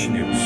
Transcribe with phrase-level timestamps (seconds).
[0.00, 0.38] Publish News.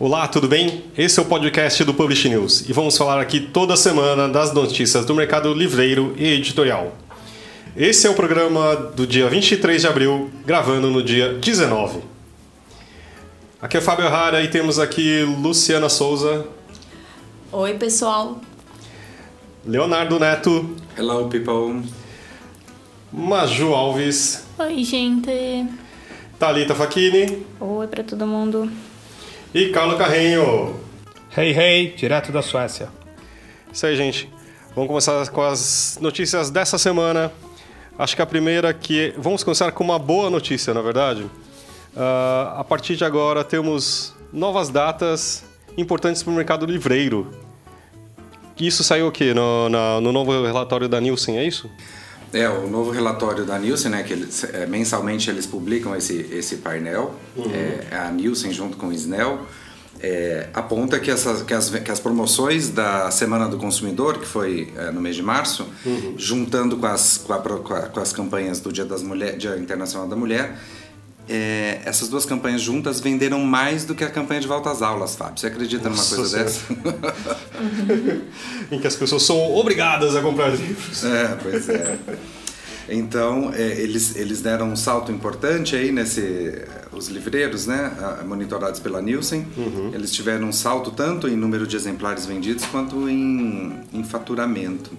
[0.00, 0.84] Olá, tudo bem?
[0.98, 5.04] Esse é o podcast do Publish News e vamos falar aqui toda semana das notícias
[5.04, 6.92] do mercado livreiro e editorial.
[7.76, 12.00] Esse é o programa do dia 23 de abril, gravando no dia 19.
[13.60, 16.46] Aqui é o Fábio Rara e temos aqui Luciana Souza.
[17.52, 18.40] Oi, pessoal.
[19.64, 20.74] Leonardo Neto.
[20.98, 21.82] Hello, people.
[23.12, 24.44] Maju Alves.
[24.58, 25.30] Oi, gente.
[26.42, 27.46] Thalita Facchini.
[27.60, 28.68] Oi para todo mundo.
[29.54, 30.74] E Carlos Carrenho.
[31.36, 32.88] Hey, hey, direto da Suécia.
[33.72, 34.28] Isso aí, gente.
[34.74, 37.30] Vamos começar com as notícias dessa semana.
[37.96, 39.14] Acho que a primeira que.
[39.16, 41.22] Vamos começar com uma boa notícia, na verdade.
[41.22, 45.44] Uh, a partir de agora temos novas datas
[45.78, 47.30] importantes para o mercado livreiro.
[48.58, 49.32] Isso saiu o quê?
[49.32, 51.70] No, na, no novo relatório da Nielsen, é isso?
[52.32, 56.56] É, o novo relatório da Nielsen, né, que eles, é, mensalmente eles publicam esse, esse
[56.56, 57.50] painel, uhum.
[57.52, 59.40] é, a Nielsen junto com o Snell,
[60.00, 64.72] é, aponta que, essas, que, as, que as promoções da Semana do Consumidor, que foi
[64.76, 66.14] é, no mês de março, uhum.
[66.16, 70.16] juntando com as, com, a, com, as campanhas do Dia, das Mulher, Dia Internacional da
[70.16, 70.58] Mulher,
[71.34, 75.16] é, essas duas campanhas juntas venderam mais do que a campanha de volta às aulas,
[75.16, 75.40] Fábio.
[75.40, 76.60] Você acredita Nossa numa coisa dessa?
[78.70, 81.02] em que as pessoas são obrigadas a comprar livros.
[81.04, 81.96] É, pois é.
[82.86, 86.66] Então, é, eles, eles deram um salto importante aí nesse...
[86.92, 87.90] Os livreiros, né,
[88.26, 89.92] monitorados pela Nielsen, uhum.
[89.94, 94.90] eles tiveram um salto tanto em número de exemplares vendidos quanto em, em faturamento.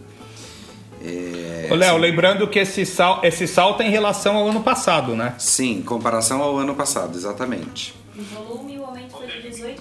[1.03, 5.35] É, Léo, lembrando que esse, sal, esse salto é em relação ao ano passado, né?
[5.37, 7.93] Sim, em comparação ao ano passado, exatamente.
[8.15, 9.75] Em volume, o aumento foi de 18%.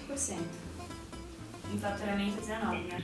[1.73, 3.03] Em faturamento, 19%, né?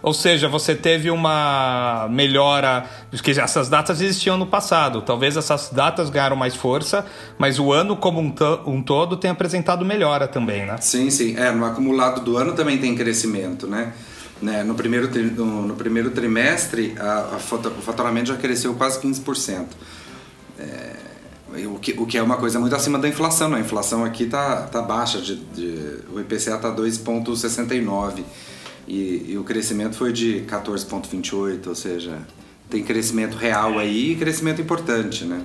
[0.00, 5.02] Ou seja, você teve uma melhora, porque essas datas existiam no passado.
[5.02, 7.04] Talvez essas datas ganharam mais força,
[7.36, 8.32] mas o ano como um,
[8.66, 10.76] um todo tem apresentado melhora também, né?
[10.80, 11.36] Sim, sim.
[11.36, 13.92] É, no acumulado do ano também tem crescimento, né?
[14.40, 14.62] Né?
[14.62, 19.66] No, primeiro, no, no primeiro trimestre, a, a, o faturamento já cresceu quase 15%.
[20.58, 20.96] É,
[21.66, 23.48] o, que, o que é uma coisa muito acima da inflação.
[23.48, 23.58] Né?
[23.58, 28.24] A inflação aqui está tá baixa, de, de, o IPCA está 2,69%
[28.86, 32.18] e, e o crescimento foi de 14,28%, ou seja,
[32.70, 35.24] tem crescimento real aí e crescimento importante.
[35.24, 35.42] Né?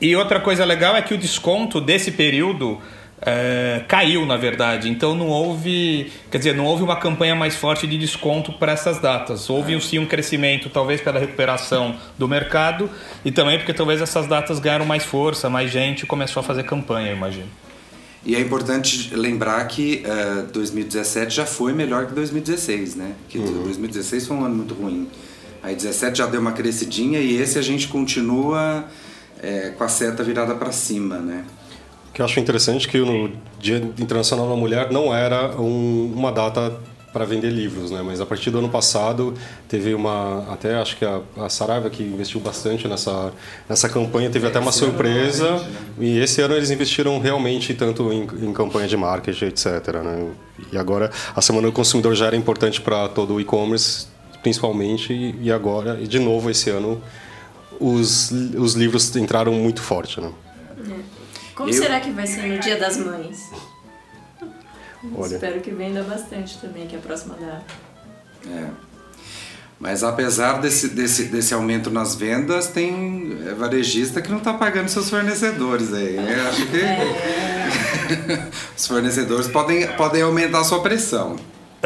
[0.00, 2.78] E outra coisa legal é que o desconto desse período
[3.20, 4.88] é, caiu, na verdade.
[4.88, 8.98] Então não houve, quer dizer, não houve uma campanha mais forte de desconto para essas
[8.98, 9.48] datas.
[9.48, 12.90] Houve sim um crescimento, talvez pela recuperação do mercado
[13.24, 17.10] e também porque talvez essas datas ganharam mais força, mais gente começou a fazer campanha,
[17.10, 17.48] eu imagino.
[18.26, 23.12] E é importante lembrar que uh, é, 2017 já foi melhor que 2016, né?
[23.28, 23.64] Que uhum.
[23.64, 25.08] 2016 foi um ano muito ruim.
[25.62, 28.86] Aí 17 já deu uma crescidinha e esse a gente continua
[29.42, 31.44] é, com a seta virada para cima, né?
[32.14, 36.72] Que eu acho interessante que no Dia Internacional da Mulher não era um, uma data
[37.12, 38.02] para vender livros, né?
[38.04, 39.34] Mas a partir do ano passado
[39.68, 43.32] teve uma, até acho que a, a Saraiva que investiu bastante nessa
[43.68, 45.66] nessa campanha teve é, até uma surpresa né?
[46.00, 49.66] e esse ano eles investiram realmente tanto em, em campanha de marketing, etc.
[50.02, 50.30] Né?
[50.72, 54.06] E agora a semana do consumidor já era importante para todo o e-commerce,
[54.42, 57.00] principalmente e, e agora e de novo esse ano
[57.80, 60.30] os os livros entraram muito forte, né?
[61.54, 61.74] Como eu...
[61.74, 63.50] será que vai ser no Dia das Mães?
[65.14, 65.34] Olha.
[65.34, 67.64] Espero que venda bastante também, que é a próxima data.
[68.46, 68.68] É.
[69.78, 75.10] Mas apesar desse, desse, desse aumento nas vendas, tem varejista que não está pagando seus
[75.10, 76.16] fornecedores aí.
[76.16, 78.48] Eu acho que é.
[78.76, 81.36] os fornecedores podem, podem aumentar a sua pressão.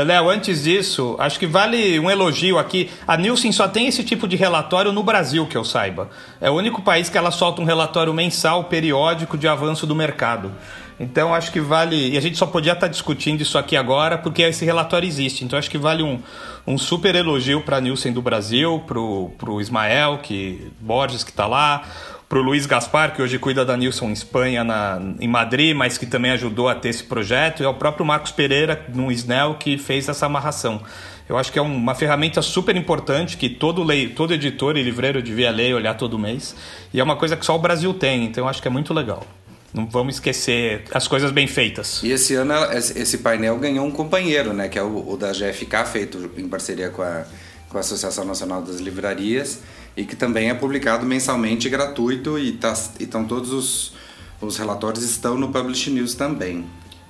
[0.02, 2.90] Léo, antes disso, acho que vale um elogio aqui.
[3.06, 6.08] A Nielsen só tem esse tipo de relatório no Brasil, que eu saiba.
[6.40, 10.52] É o único país que ela solta um relatório mensal, periódico, de avanço do mercado.
[11.00, 12.10] Então, acho que vale.
[12.10, 15.44] E a gente só podia estar discutindo isso aqui agora porque esse relatório existe.
[15.44, 16.20] Então, acho que vale um,
[16.66, 21.46] um super elogio para a Nielsen do Brasil, para o Ismael que, Borges, que está
[21.46, 21.82] lá
[22.28, 26.04] para o Luiz Gaspar, que hoje cuida da Nilson Espanha na, em Madrid, mas que
[26.04, 30.08] também ajudou a ter esse projeto, e ao próprio Marcos Pereira, no Snell, que fez
[30.08, 30.82] essa amarração.
[31.26, 35.22] Eu acho que é uma ferramenta super importante que todo, lei, todo editor e livreiro
[35.22, 36.54] devia ler e olhar todo mês.
[36.92, 38.92] E é uma coisa que só o Brasil tem, então eu acho que é muito
[38.92, 39.24] legal.
[39.72, 42.02] Não vamos esquecer as coisas bem feitas.
[42.02, 44.68] E esse ano esse painel ganhou um companheiro, né?
[44.68, 47.24] Que é o, o da GFK, feito em parceria com a,
[47.68, 49.60] com a Associação Nacional das Livrarias
[49.98, 53.92] e que também é publicado mensalmente gratuito e tá, estão todos os,
[54.40, 56.64] os relatórios estão no Publish News também.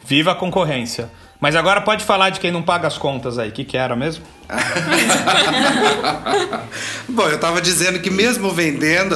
[0.07, 1.11] Viva a concorrência!
[1.39, 3.51] Mas agora pode falar de quem não paga as contas aí.
[3.51, 4.25] O que, que era mesmo?
[7.07, 9.15] Bom, eu estava dizendo que mesmo vendendo,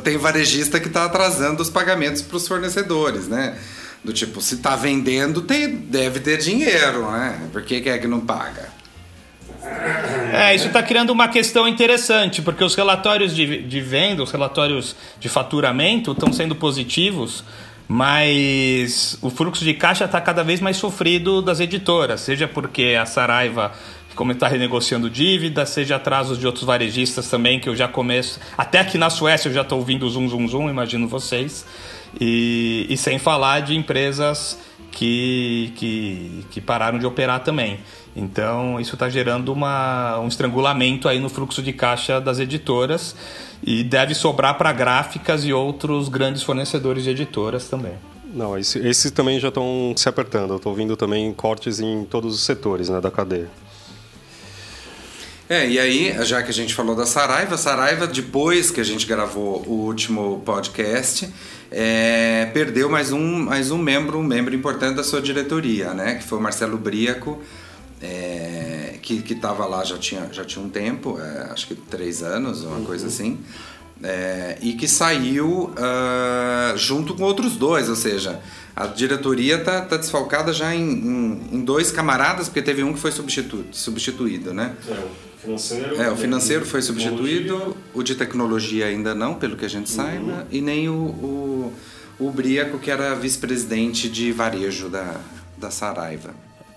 [0.00, 3.56] tem varejista que está atrasando os pagamentos para os fornecedores, né?
[4.02, 7.38] Do tipo, se tá vendendo, tem, deve ter dinheiro, né?
[7.52, 8.79] Por que, que é que não paga?
[10.32, 14.94] É, isso está criando uma questão interessante, porque os relatórios de, de venda, os relatórios
[15.18, 17.44] de faturamento estão sendo positivos,
[17.88, 23.04] mas o fluxo de caixa está cada vez mais sofrido das editoras, seja porque a
[23.04, 23.72] Saraiva
[24.14, 28.38] como está renegociando dívida, seja atrasos de outros varejistas também, que eu já começo.
[28.58, 31.64] Até aqui na Suécia eu já estou ouvindo zum, zum, zum, imagino vocês.
[32.20, 34.58] E, e sem falar de empresas
[34.90, 37.80] que, que, que pararam de operar também.
[38.14, 43.14] Então, isso está gerando uma, um estrangulamento aí no fluxo de caixa das editoras
[43.62, 47.92] e deve sobrar para gráficas e outros grandes fornecedores de editoras também.
[48.32, 50.50] Não, esses esse também já estão se apertando.
[50.50, 53.48] Eu estou vendo também cortes em todos os setores né, da cadeia.
[55.48, 59.04] É, e aí, já que a gente falou da Saraiva, Saraiva, depois que a gente
[59.04, 61.28] gravou o último podcast,
[61.72, 66.14] é, perdeu mais um, mais um membro, um membro importante da sua diretoria, né?
[66.14, 67.42] Que foi o Marcelo Briaco,
[68.00, 72.62] é, que estava lá já tinha, já tinha um tempo, é, acho que três anos,
[72.62, 72.84] uma uhum.
[72.84, 73.38] coisa assim.
[74.02, 78.40] É, e que saiu uh, junto com outros dois, ou seja,
[78.74, 82.98] a diretoria está tá desfalcada já em, em, em, dois camaradas, porque teve um que
[82.98, 84.74] foi substitu, substituído, né?
[84.88, 89.66] É, o financeiro, é, o financeiro foi substituído, o de tecnologia ainda não, pelo que
[89.66, 89.96] a gente uhum.
[89.96, 91.72] saiba, e nem o, o,
[92.18, 95.20] o Briaco, que era vice-presidente de varejo da,
[95.58, 96.34] da Saraiva.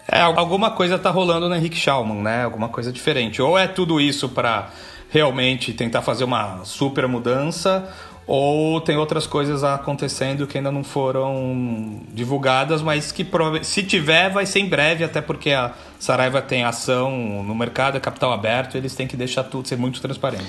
[0.08, 2.44] É, alguma coisa tá rolando no Henrique Schaumann, né?
[2.44, 3.42] Alguma coisa diferente.
[3.42, 4.70] Ou é tudo isso para
[5.10, 7.88] realmente tentar fazer uma super mudança,
[8.26, 13.26] ou tem outras coisas acontecendo que ainda não foram divulgadas, mas que
[13.62, 18.00] se tiver vai ser em breve, até porque a Saraiva tem ação no mercado, é
[18.00, 20.46] capital aberto, eles têm que deixar tudo ser muito transparente.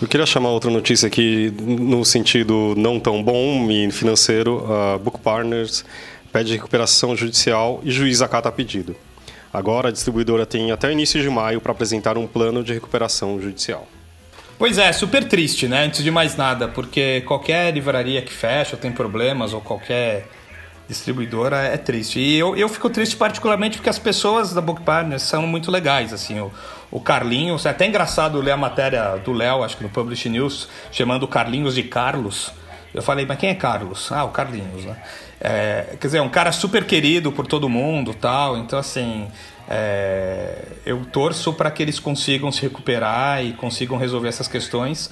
[0.00, 5.20] Eu queria chamar outra notícia aqui no sentido não tão bom e financeiro, a Book
[5.20, 5.84] Partners
[6.32, 8.94] pede recuperação judicial e juiz acata pedido.
[9.52, 13.86] Agora a distribuidora tem até início de maio para apresentar um plano de recuperação judicial.
[14.58, 15.84] Pois é, super triste, né?
[15.84, 20.26] Antes de mais nada, porque qualquer livraria que fecha tem problemas ou qualquer
[20.88, 22.18] distribuidora é triste.
[22.18, 26.12] E eu, eu fico triste particularmente porque as pessoas da Book Partners são muito legais,
[26.12, 26.50] assim, o,
[26.90, 30.68] o Carlinhos, é até engraçado ler a matéria do Léo, acho que no Publish News,
[30.90, 32.52] chamando o Carlinhos de Carlos.
[32.94, 34.10] Eu falei, mas quem é Carlos?
[34.10, 34.96] Ah, o Carlinhos, né?
[35.40, 38.56] É, quer dizer, é um cara super querido por todo mundo tal.
[38.56, 39.28] Então, assim,
[39.68, 45.10] é, eu torço para que eles consigam se recuperar e consigam resolver essas questões,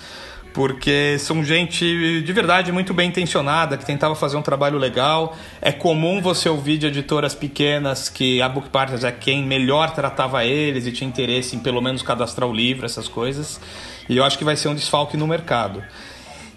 [0.53, 5.37] porque são gente de verdade muito bem intencionada, que tentava fazer um trabalho legal.
[5.61, 10.45] É comum você ouvir de editoras pequenas que a Book Partners é quem melhor tratava
[10.45, 13.61] eles e tinha interesse em pelo menos cadastrar o livro, essas coisas.
[14.09, 15.83] E eu acho que vai ser um desfalque no mercado.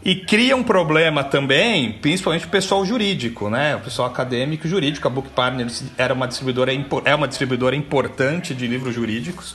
[0.04, 3.76] E cria um problema também, principalmente o pessoal jurídico, né?
[3.76, 5.08] O pessoal acadêmico e jurídico.
[5.08, 6.72] A Book Partners era uma distribuidora,
[7.04, 9.52] é uma distribuidora importante de livros jurídicos.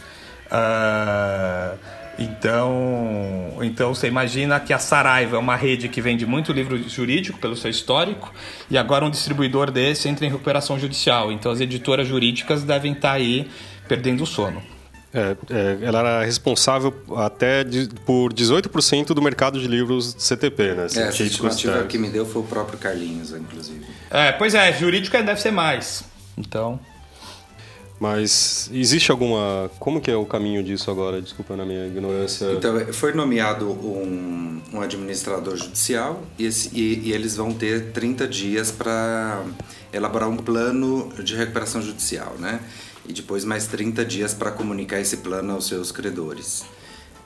[0.46, 1.78] Uh,
[2.18, 7.38] então, então você imagina que a Saraiva é uma rede que vende muito livro jurídico
[7.38, 8.32] pelo seu histórico
[8.70, 11.32] e agora um distribuidor desse entra em recuperação judicial.
[11.32, 13.48] Então as editoras jurídicas devem estar aí
[13.88, 14.71] perdendo o sono.
[15.14, 20.86] É, é, ela era responsável até de, por 18% do mercado de livros CTP, né?
[20.96, 23.84] É, a estimativa que me deu foi o próprio Carlinhos, inclusive.
[24.10, 26.02] É, pois é, jurídico deve ser mais.
[26.36, 26.80] Então.
[28.00, 29.70] Mas existe alguma.
[29.78, 31.22] Como que é o caminho disso agora?
[31.22, 32.46] Desculpa na minha ignorância.
[32.50, 38.26] Então, foi nomeado um, um administrador judicial e, esse, e, e eles vão ter 30
[38.26, 39.44] dias para
[39.92, 42.60] elaborar um plano de recuperação judicial, né?
[43.08, 46.64] E depois mais 30 dias para comunicar esse plano aos seus credores.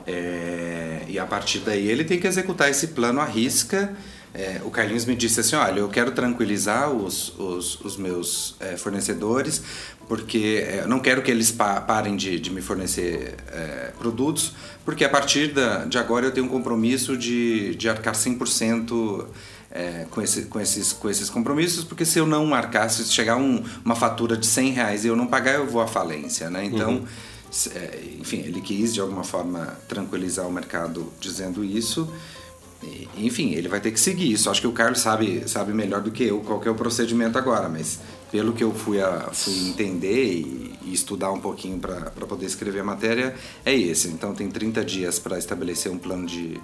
[0.06, 3.95] É, e a partir daí ele tem que executar esse plano à risca.
[4.33, 8.76] É, o Carlinhos me disse assim: olha, eu quero tranquilizar os, os, os meus é,
[8.76, 9.62] fornecedores,
[10.09, 14.52] porque é, não quero que eles pa parem de, de me fornecer é, produtos,
[14.85, 19.26] porque a partir da, de agora eu tenho um compromisso de, de arcar 100%
[19.76, 23.37] é, com, esse, com, esses, com esses compromissos, porque se eu não marcar, se chegar
[23.37, 26.64] um, uma fatura de 100 reais e eu não pagar, eu vou à falência, né?
[26.64, 27.06] Então, uhum.
[27.75, 32.11] é, enfim, ele quis de alguma forma tranquilizar o mercado dizendo isso.
[32.83, 34.49] E, enfim, ele vai ter que seguir isso.
[34.49, 37.37] Acho que o Carlos sabe, sabe melhor do que eu qual que é o procedimento
[37.37, 37.99] agora, mas
[38.33, 42.80] pelo que eu fui, a, fui entender e, e estudar um pouquinho para poder escrever
[42.80, 44.09] a matéria, é esse.
[44.09, 46.59] Então, tem 30 dias para estabelecer um plano de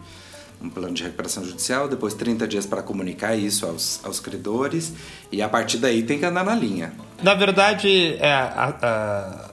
[0.62, 4.92] um plano de recuperação judicial, depois 30 dias para comunicar isso aos, aos credores
[5.30, 6.92] e a partir daí tem que andar na linha.
[7.22, 9.50] Na verdade, é, a, a,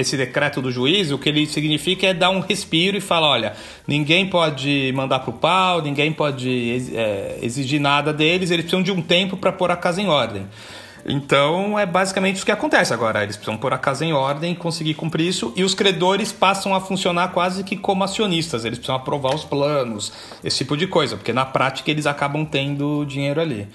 [0.00, 3.52] esse decreto do juiz, o que ele significa é dar um respiro e falar, olha,
[3.86, 8.92] ninguém pode mandar para o pau, ninguém pode é, exigir nada deles, eles precisam de
[8.92, 10.46] um tempo para pôr a casa em ordem.
[11.04, 13.22] Então é basicamente isso que acontece agora.
[13.22, 16.80] Eles precisam pôr a casa em ordem, conseguir cumprir isso, e os credores passam a
[16.80, 18.64] funcionar quase que como acionistas.
[18.64, 20.12] Eles precisam aprovar os planos,
[20.44, 23.68] esse tipo de coisa, porque na prática eles acabam tendo dinheiro ali.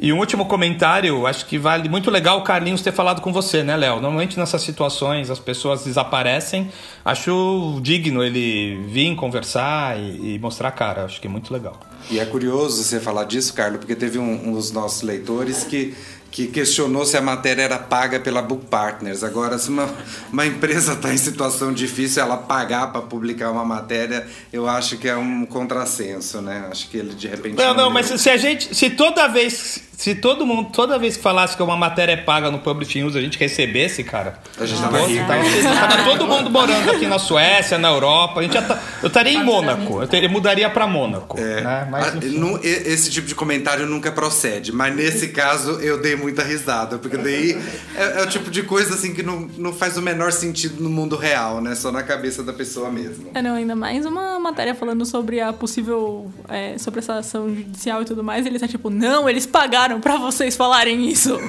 [0.00, 3.64] E um último comentário, acho que vale muito legal o Carlinhos ter falado com você,
[3.64, 3.94] né, Léo?
[4.00, 6.70] Normalmente nessas situações as pessoas desaparecem.
[7.04, 11.04] Acho digno ele vir conversar e, e mostrar a cara.
[11.04, 11.80] Acho que é muito legal.
[12.08, 15.96] E é curioso você falar disso, Carlos, porque teve um, um dos nossos leitores que
[16.38, 19.24] que questionou se a matéria era paga pela Book Partners.
[19.24, 19.92] Agora, se uma,
[20.32, 25.08] uma empresa está em situação difícil, ela pagar para publicar uma matéria, eu acho que
[25.08, 26.68] é um contrassenso, né?
[26.70, 27.56] Acho que ele de repente.
[27.56, 28.72] Não, não, não mas se a gente.
[28.72, 32.52] Se toda vez se todo mundo, toda vez que falasse que uma matéria é paga
[32.52, 34.38] no Publishing News, a gente recebesse, cara.
[34.56, 35.26] A gente tava rico.
[35.26, 38.38] Tava, tava todo mundo morando aqui na Suécia, na Europa.
[38.38, 40.00] A gente tá, eu estaria em Mônaco.
[40.00, 41.36] Eu teria, mudaria para Mônaco.
[41.36, 41.88] É, né?
[41.90, 42.18] mas, ah,
[42.62, 44.70] esse tipo de comentário nunca procede.
[44.70, 46.98] Mas nesse caso eu dei muita risada.
[46.98, 47.58] Porque daí
[47.96, 50.90] é, é, o tipo de coisa assim que não, não faz o menor sentido no
[50.90, 51.74] mundo real, né?
[51.74, 53.30] Só na cabeça da pessoa mesmo.
[53.34, 56.30] É, não, ainda mais uma matéria falando sobre a possível.
[56.48, 58.44] É, sobre essa ação judicial e tudo mais.
[58.46, 61.38] Ele tá tipo, não, eles pagaram pra vocês falarem isso?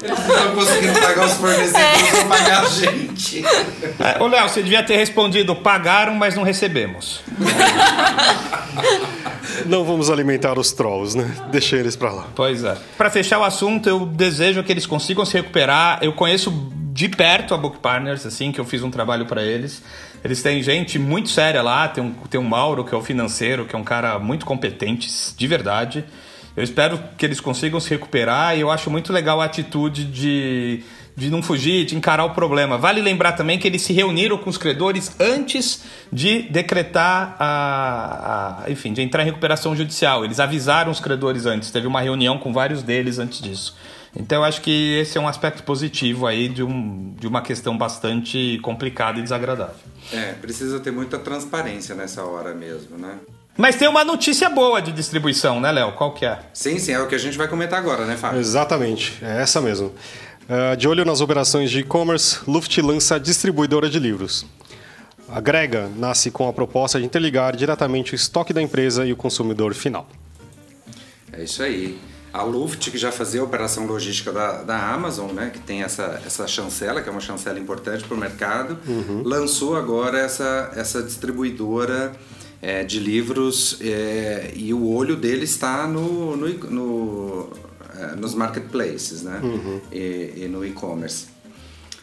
[0.00, 2.12] Eles não conseguiram pagar os fornecedores, é.
[2.12, 3.44] vão pagar a gente.
[3.98, 7.20] É, ô, Léo, você devia ter respondido: pagaram, mas não recebemos.
[9.66, 11.30] Não vamos alimentar os trolls, né?
[11.50, 12.26] Deixa eles pra lá.
[12.34, 12.76] Pois é.
[12.96, 13.57] Pra fechar o assunto,
[13.88, 15.98] eu desejo que eles consigam se recuperar.
[16.02, 16.50] Eu conheço
[16.92, 19.82] de perto a Book Partners, assim, que eu fiz um trabalho para eles.
[20.24, 23.64] Eles têm gente muito séria lá, tem um, tem um Mauro, que é o financeiro,
[23.64, 26.04] que é um cara muito competente, de verdade.
[26.56, 30.82] Eu espero que eles consigam se recuperar e eu acho muito legal a atitude de,
[31.18, 32.78] de não fugir, de encarar o problema.
[32.78, 35.82] Vale lembrar também que eles se reuniram com os credores antes
[36.12, 40.24] de decretar a, a enfim, de entrar em recuperação judicial.
[40.24, 41.72] Eles avisaram os credores antes.
[41.72, 43.76] Teve uma reunião com vários deles antes disso.
[44.16, 47.76] Então eu acho que esse é um aspecto positivo aí de, um, de uma questão
[47.76, 49.74] bastante complicada e desagradável.
[50.12, 53.16] É, precisa ter muita transparência nessa hora mesmo, né?
[53.56, 55.90] Mas tem uma notícia boa de distribuição, né, Léo?
[55.92, 56.38] Qual que é?
[56.52, 58.38] Sim, sim, é o que a gente vai comentar agora, né, Fábio?
[58.38, 59.92] Exatamente, é essa mesmo.
[60.48, 64.46] Uh, de olho nas operações de e-commerce, Luft lança distribuidora de livros.
[65.28, 69.16] A Grega nasce com a proposta de interligar diretamente o estoque da empresa e o
[69.16, 70.08] consumidor final.
[71.30, 71.98] É isso aí.
[72.32, 76.20] A Luft, que já fazia a operação logística da, da Amazon, né, que tem essa,
[76.24, 79.22] essa chancela, que é uma chancela importante para o mercado, uhum.
[79.24, 82.12] lançou agora essa, essa distribuidora
[82.62, 87.50] é, de livros é, e o olho dele está no, no, no
[88.16, 89.40] nos marketplaces né?
[89.42, 89.80] Uhum.
[89.92, 91.26] E, e, no e-commerce.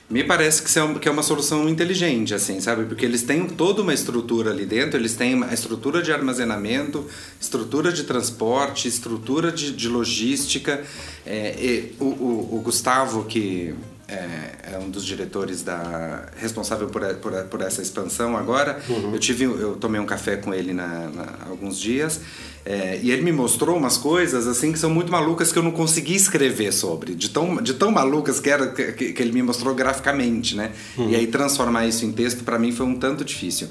[0.08, 2.86] Me parece que, é que é uma solução inteligente, assim, sabe?
[2.86, 7.08] Porque eles têm toda uma estrutura ali dentro, eles têm a estrutura de armazenamento,
[7.42, 10.84] estrutura de transporte, estrutura de, de logística.
[11.26, 13.74] É, o, o, o Gustavo, que
[14.08, 18.80] é, é, um dos diretores da responsável por, por, por essa expansão agora.
[18.90, 19.14] Uhum.
[19.14, 22.22] Eu tive, eu tomei um café com ele na, na alguns dias
[22.66, 25.72] é, e ele me mostrou umas coisas assim que são muito malucas que eu não
[25.72, 29.76] consegui escrever sobre, de tão, de tão malucas que era que, que ele me mostrou
[29.76, 30.72] graficamente, né?
[30.98, 31.10] Uhum.
[31.10, 33.68] E aí transformar isso em texto para mim foi um tanto difícil.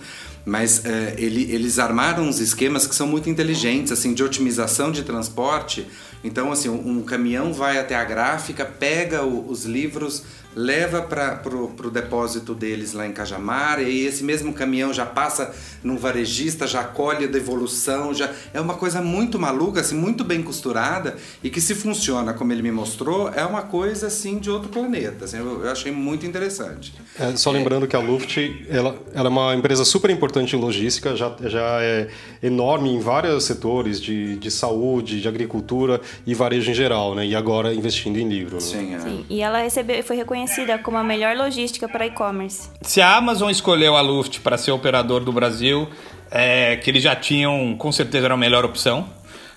[0.47, 5.03] Mas é, ele, eles armaram uns esquemas que são muito inteligentes, assim, de otimização de
[5.03, 5.87] transporte
[6.25, 10.23] então, assim, um, caminhão vai até a gráfica, pega o, os livros,
[10.57, 15.97] leva para o depósito deles lá em Cajamar, e esse mesmo caminhão já passa num
[15.97, 21.17] varejista, já colhe a devolução, já é uma coisa muito maluca, assim, muito bem costurada,
[21.43, 25.25] e que se funciona como ele me mostrou, é uma coisa assim de outro planeta.
[25.25, 26.95] Assim, eu, eu, achei muito interessante.
[27.19, 31.17] É, só lembrando que a Luft ela, ela, é uma empresa super importante em logística,
[31.17, 32.09] já, já é
[32.43, 37.27] enorme em vários setores de, de saúde, de agricultura e varejo em geral, né?
[37.27, 38.57] E agora investindo em livro.
[38.57, 38.61] Né?
[38.61, 39.01] Sim, é.
[39.01, 42.69] Sim, e ela recebeu, foi reconhecida reconhecida como a melhor logística para e-commerce.
[42.83, 45.89] Se a Amazon escolheu a Luft para ser operador do Brasil,
[46.31, 49.09] é que eles já tinham, com certeza era a melhor opção.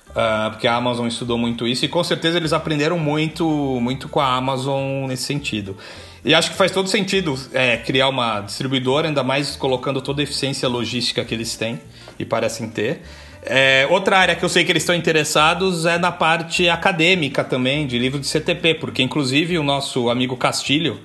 [0.09, 3.45] Uh, porque a Amazon estudou muito isso e com certeza eles aprenderam muito,
[3.79, 5.77] muito com a Amazon nesse sentido.
[6.25, 10.23] E acho que faz todo sentido é, criar uma distribuidora, ainda mais colocando toda a
[10.23, 11.79] eficiência logística que eles têm
[12.17, 13.01] e parecem ter.
[13.49, 17.87] É, outra área que eu sei que eles estão interessados é na parte acadêmica também,
[17.87, 20.99] de livro de CTP, porque inclusive o nosso amigo Castilho,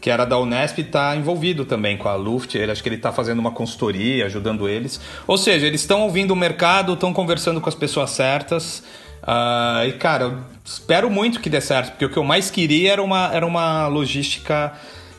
[0.00, 2.54] que era da Unesp, está envolvido também com a Luft.
[2.56, 5.00] Ele, acho que ele está fazendo uma consultoria, ajudando eles.
[5.26, 8.82] Ou seja, eles estão ouvindo o mercado, estão conversando com as pessoas certas.
[9.22, 12.92] Uh, e, cara, eu espero muito que dê certo, porque o que eu mais queria
[12.92, 14.72] era uma, era uma logística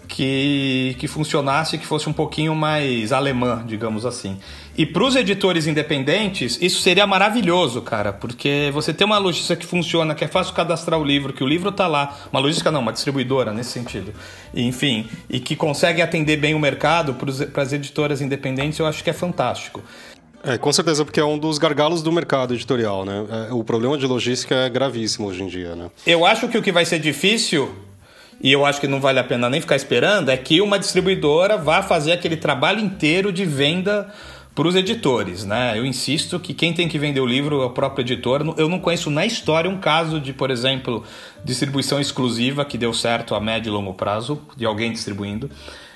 [0.08, 4.40] que, que funcionasse, que fosse um pouquinho mais alemã, digamos assim.
[4.78, 9.66] E para os editores independentes, isso seria maravilhoso, cara, porque você tem uma logística que
[9.66, 12.82] funciona, que é fácil cadastrar o livro, que o livro está lá, uma logística não,
[12.82, 14.14] uma distribuidora nesse sentido,
[14.54, 17.16] enfim, e que consegue atender bem o mercado
[17.52, 19.82] para as editoras independentes, eu acho que é fantástico.
[20.44, 23.26] É, com certeza, porque é um dos gargalos do mercado editorial, né?
[23.50, 25.90] É, o problema de logística é gravíssimo hoje em dia, né?
[26.06, 27.74] Eu acho que o que vai ser difícil
[28.40, 31.58] e eu acho que não vale a pena nem ficar esperando, é que uma distribuidora
[31.58, 34.14] vá fazer aquele trabalho inteiro de venda
[34.58, 35.78] para os editores, né?
[35.78, 38.56] Eu insisto que quem tem que vender o livro é o próprio editor.
[38.58, 41.04] Eu não conheço na história um caso de, por exemplo,
[41.46, 45.48] distribuição exclusiva que deu certo a médio e longo prazo, de alguém distribuindo.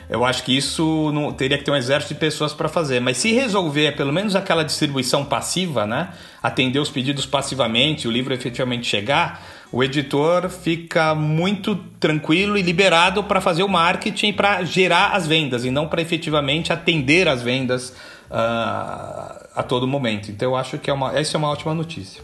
[0.07, 2.99] Eu acho que isso não, teria que ter um exército de pessoas para fazer.
[2.99, 6.09] Mas se resolver pelo menos aquela distribuição passiva, né?
[6.43, 13.23] Atender os pedidos passivamente, o livro efetivamente chegar, o editor fica muito tranquilo e liberado
[13.23, 17.95] para fazer o marketing para gerar as vendas e não para efetivamente atender as vendas
[18.31, 20.31] uh, a todo momento.
[20.31, 22.23] Então eu acho que é uma, essa é uma ótima notícia.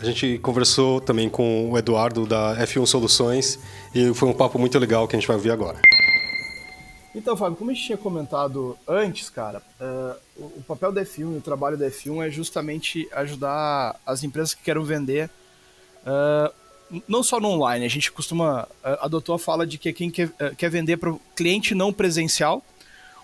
[0.00, 3.58] A gente conversou também com o Eduardo da F1 Soluções
[3.94, 5.78] e foi um papo muito legal que a gente vai ouvir agora.
[7.14, 11.38] Então, Fábio, como a gente tinha comentado antes, cara, uh, o papel da F1 e
[11.38, 15.28] o trabalho da F1 é justamente ajudar as empresas que querem vender
[16.00, 16.52] Uh,
[17.06, 18.64] não só no online, a gente costuma.
[18.84, 21.92] Uh, adotou a fala de que quem quer, uh, quer vender para o cliente não
[21.92, 22.62] presencial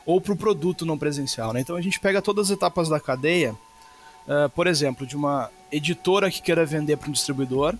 [0.06, 1.52] ou para o produto não presencial.
[1.52, 1.60] Né?
[1.60, 3.54] Então a gente pega todas as etapas da cadeia,
[4.54, 7.74] por exemplo, de uma editora que queira vender para um distribuidor,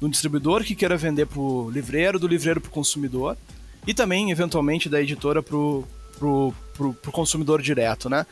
[0.00, 3.36] de um distribuidor que queira vender para o livreiro, do livreiro para o consumidor,
[3.86, 6.54] e também, eventualmente, da editora para o
[7.12, 8.08] consumidor direto.
[8.08, 8.26] Né?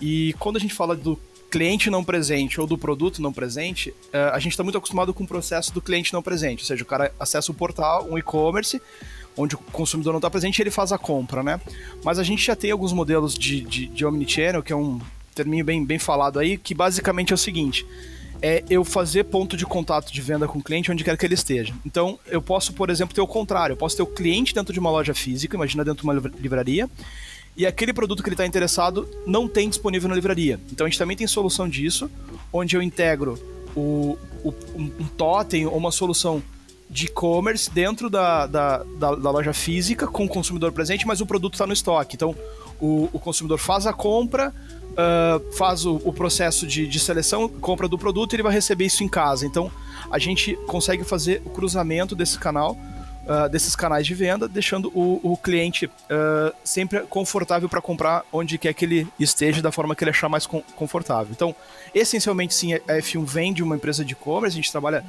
[0.00, 1.18] E quando a gente fala do
[1.50, 5.24] cliente não presente ou do produto não presente, uh, a gente está muito acostumado com
[5.24, 8.80] o processo do cliente não presente, ou seja, o cara acessa o portal, um e-commerce,
[9.36, 11.60] onde o consumidor não está presente e ele faz a compra, né?
[12.02, 15.00] Mas a gente já tem alguns modelos de, de, de omnichannel, que é um
[15.34, 17.86] terminho bem, bem falado aí, que basicamente é o seguinte,
[18.40, 21.34] é eu fazer ponto de contato de venda com o cliente onde quer que ele
[21.34, 21.74] esteja.
[21.84, 24.80] Então, eu posso, por exemplo, ter o contrário, eu posso ter o cliente dentro de
[24.80, 26.88] uma loja física, imagina dentro de uma livraria,
[27.56, 30.60] e aquele produto que ele está interessado não tem disponível na livraria.
[30.70, 32.10] Então a gente também tem solução disso,
[32.52, 33.38] onde eu integro
[33.74, 36.42] o, o um totem ou uma solução
[36.88, 41.26] de e-commerce dentro da, da, da, da, loja física com o consumidor presente, mas o
[41.26, 42.14] produto está no estoque.
[42.14, 42.34] Então
[42.80, 44.54] o, o, consumidor faz a compra,
[44.92, 48.84] uh, faz o, o processo de, de, seleção, compra do produto e ele vai receber
[48.84, 49.46] isso em casa.
[49.46, 49.70] Então
[50.10, 52.78] a gente consegue fazer o cruzamento desse canal
[53.26, 58.56] uh, desses canais de venda, deixando o, o cliente uh, sempre confortável para comprar onde
[58.56, 61.28] quer que ele esteja, da forma que ele achar mais com, confortável.
[61.30, 61.54] Então,
[61.94, 65.04] essencialmente, sim, a F1 vem de uma empresa de e-commerce, a gente trabalha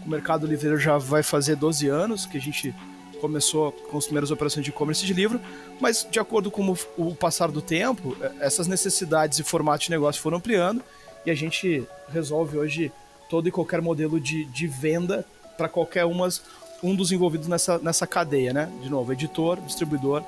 [0.00, 2.74] com o Mercado Livre já vai fazer 12 anos que a gente
[3.20, 5.38] começou com as primeiras operações de e-commerce de livro,
[5.78, 9.90] mas de acordo com o, o passar do tempo, eh, essas necessidades e formatos de
[9.90, 10.82] negócio foram ampliando
[11.26, 12.90] e a gente resolve hoje
[13.28, 15.24] todo e qualquer modelo de, de venda
[15.56, 16.42] para qualquer umas
[16.82, 18.70] um dos envolvidos nessa, nessa cadeia, né?
[18.82, 20.22] De novo, editor, distribuidor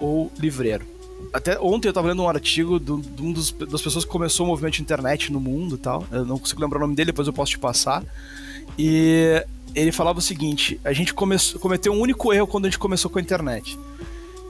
[0.00, 0.86] ou livreiro.
[1.32, 4.48] Até ontem eu estava lendo um artigo de, um dos, das pessoas que começou o
[4.48, 6.06] movimento de internet no mundo e tal.
[6.10, 8.04] Eu não consigo lembrar o nome dele, depois eu posso te passar.
[8.78, 12.78] E ele falava o seguinte: a gente come, cometeu um único erro quando a gente
[12.78, 13.78] começou com a internet.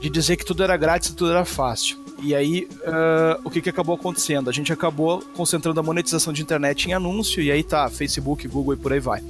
[0.01, 2.04] De dizer que tudo era grátis e tudo era fácil.
[2.21, 4.49] E aí, uh, o que, que acabou acontecendo?
[4.49, 8.73] A gente acabou concentrando a monetização de internet em anúncio, e aí tá, Facebook, Google
[8.73, 9.21] e por aí vai.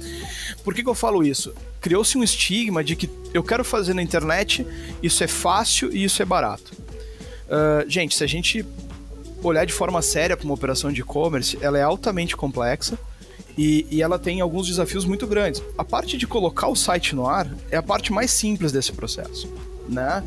[0.62, 1.52] Por que, que eu falo isso?
[1.80, 4.66] Criou-se um estigma de que eu quero fazer na internet,
[5.02, 6.72] isso é fácil e isso é barato.
[7.46, 8.64] Uh, gente, se a gente
[9.42, 12.98] olhar de forma séria para uma operação de e-commerce, ela é altamente complexa.
[13.58, 15.62] E, e, ela tem alguns desafios muito grandes.
[15.78, 19.50] A parte de colocar o site no ar é a parte mais simples desse processo,
[19.88, 20.22] né?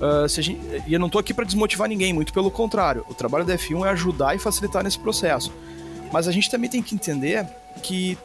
[0.00, 3.04] Uh, gente, e eu não estou aqui para desmotivar ninguém, muito pelo contrário.
[3.08, 5.52] O trabalho da F1 é ajudar e facilitar nesse processo.
[6.12, 7.46] Mas a gente também tem que entender
[7.82, 8.16] que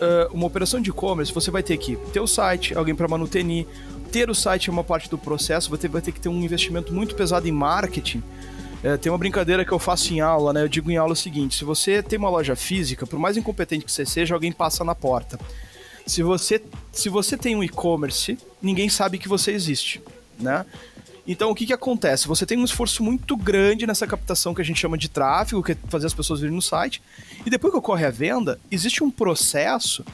[0.00, 3.66] uh, uma operação de e-commerce você vai ter que ter o site, alguém para manutenir,
[4.12, 6.94] ter o site é uma parte do processo, você vai ter que ter um investimento
[6.94, 8.22] muito pesado em marketing.
[8.84, 10.62] Uh, tem uma brincadeira que eu faço em aula, né?
[10.62, 13.84] Eu digo em aula o seguinte: se você tem uma loja física, por mais incompetente
[13.84, 15.38] que você seja, alguém passa na porta.
[16.06, 16.62] Se você,
[16.92, 20.00] se você tem um e-commerce, ninguém sabe que você existe,
[20.38, 20.64] né?
[21.26, 22.28] Então, o que, que acontece?
[22.28, 25.72] Você tem um esforço muito grande nessa captação que a gente chama de tráfego, que
[25.72, 27.02] é fazer as pessoas virem no site.
[27.44, 30.04] E depois que ocorre a venda, existe um processo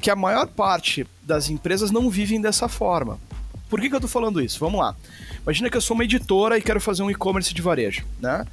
[0.00, 3.20] que a maior parte das empresas não vivem dessa forma.
[3.68, 4.58] Por que, que eu estou falando isso?
[4.58, 4.96] Vamos lá.
[5.42, 8.44] Imagina que eu sou uma editora e quero fazer um e-commerce de varejo, né?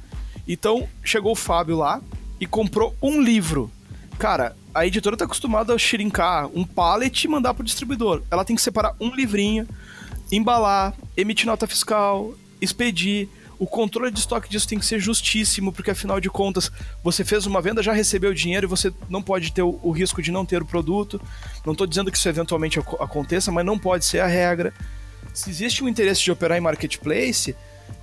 [0.46, 2.00] Então, chegou o Fábio lá
[2.40, 3.70] e comprou um livro.
[4.18, 8.22] Cara, a editora está acostumada a xerincar um pallet e mandar pro distribuidor.
[8.30, 9.66] Ela tem que separar um livrinho,
[10.30, 15.90] embalar, emitir nota fiscal, expedir, o controle de estoque disso tem que ser justíssimo, porque
[15.90, 16.70] afinal de contas,
[17.02, 19.90] você fez uma venda, já recebeu o dinheiro e você não pode ter o, o
[19.90, 21.20] risco de não ter o produto.
[21.66, 24.72] Não estou dizendo que isso eventualmente aconteça, mas não pode ser a regra.
[25.34, 27.56] Se existe um interesse de operar em marketplace,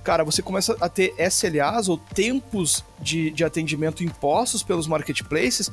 [0.04, 5.70] cara, você começa a ter SLAs ou tempos de, de atendimento impostos pelos marketplaces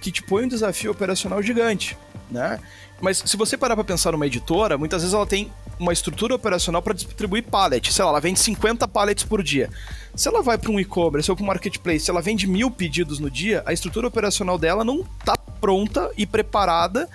[0.00, 1.96] que te põe um desafio operacional gigante,
[2.30, 2.58] né?
[3.00, 6.80] Mas se você parar para pensar numa editora, muitas vezes ela tem uma estrutura operacional
[6.80, 7.94] para distribuir pallets.
[7.94, 9.68] Sei lá, ela vende 50 pallets por dia.
[10.14, 13.18] Se ela vai para um e-commerce ou para um marketplace, se ela vende mil pedidos
[13.18, 17.08] no dia, a estrutura operacional dela não está pronta e preparada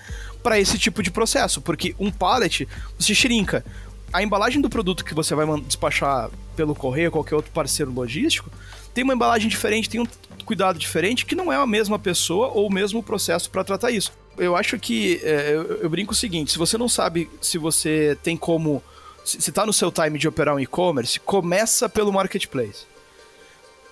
[0.44, 2.68] para esse tipo de processo, porque um pallet
[2.98, 3.66] você shrinka.
[4.14, 8.52] A embalagem do produto que você vai despachar pelo correio, qualquer outro parceiro logístico,
[8.94, 10.08] tem uma embalagem diferente, tem um
[10.46, 14.12] cuidado diferente, que não é a mesma pessoa ou o mesmo processo para tratar isso
[14.38, 18.18] eu acho que é, eu, eu, brinco o seguinte: se você não sabe se você
[18.24, 18.84] tem como.
[19.24, 22.86] Se, se tá no seu time de operar um e-commerce, começa pelo marketplace.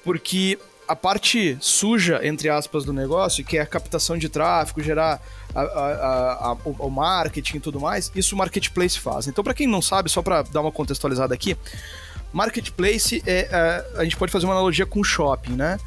[0.04, 5.22] Porque a parte suja, entre aspas, do negócio, que é a captação de tráfego, gerar
[5.54, 9.28] a, a, a, o marketing e tudo mais, isso o marketplace faz.
[9.28, 11.56] Então, para quem não sabe, só para dar uma contextualizada aqui,
[12.34, 15.80] marketplace é, é, a gente pode fazer uma analogia com shopping, né?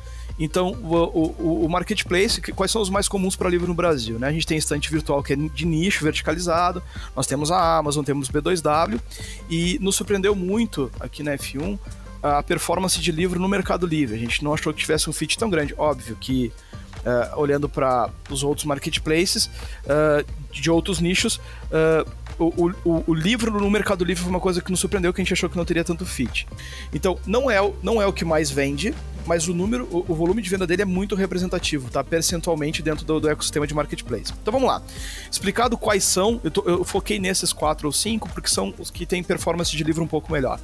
[0.44, 4.18] Então, o, o, o marketplace, quais são os mais comuns para livro no Brasil?
[4.18, 4.26] Né?
[4.26, 6.82] A gente tem estante virtual que é de nicho, verticalizado,
[7.14, 9.00] nós temos a Amazon, temos o B2W,
[9.48, 11.78] e nos surpreendeu muito aqui na F1
[12.20, 14.16] a performance de livro no Mercado Livre.
[14.16, 15.74] A gente não achou que tivesse um fit tão grande.
[15.78, 16.52] Óbvio que,
[16.98, 23.50] uh, olhando para os outros marketplaces, uh, de outros nichos, uh, o, o, o, livro
[23.60, 25.64] no Mercado Livre foi uma coisa que nos surpreendeu, que a gente achou que não
[25.64, 26.46] teria tanto fit.
[26.92, 28.94] Então, não é, não é o que mais vende,
[29.26, 32.02] mas o número, o, o, volume de venda dele é muito representativo, tá?
[32.02, 34.32] Percentualmente dentro do, do ecossistema de marketplace.
[34.40, 34.82] Então vamos lá.
[35.30, 39.06] Explicado quais são, eu, tô, eu foquei nesses quatro ou cinco, porque são os que
[39.06, 40.58] têm performance de livro um pouco melhor.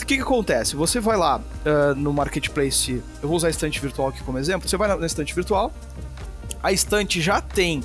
[0.00, 0.74] O que, que acontece?
[0.76, 4.68] Você vai lá uh, no marketplace, eu vou usar a estante virtual aqui como exemplo.
[4.68, 5.72] Você vai na, na estante virtual,
[6.62, 7.82] a estante já tem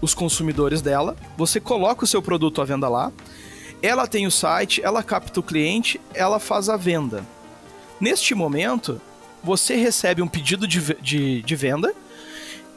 [0.00, 3.12] os consumidores dela, você coloca o seu produto à venda lá,
[3.82, 7.24] ela tem o site, ela capta o cliente, ela faz a venda.
[8.00, 9.00] Neste momento,
[9.42, 11.94] você recebe um pedido de, de, de venda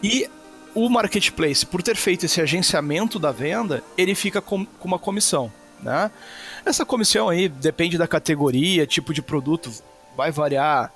[0.04, 0.30] e
[0.74, 5.52] o marketplace, por ter feito esse agenciamento da venda, ele fica com, com uma comissão.
[5.82, 6.10] Né?
[6.66, 9.72] Essa comissão aí depende da categoria, tipo de produto,
[10.16, 10.92] vai variar.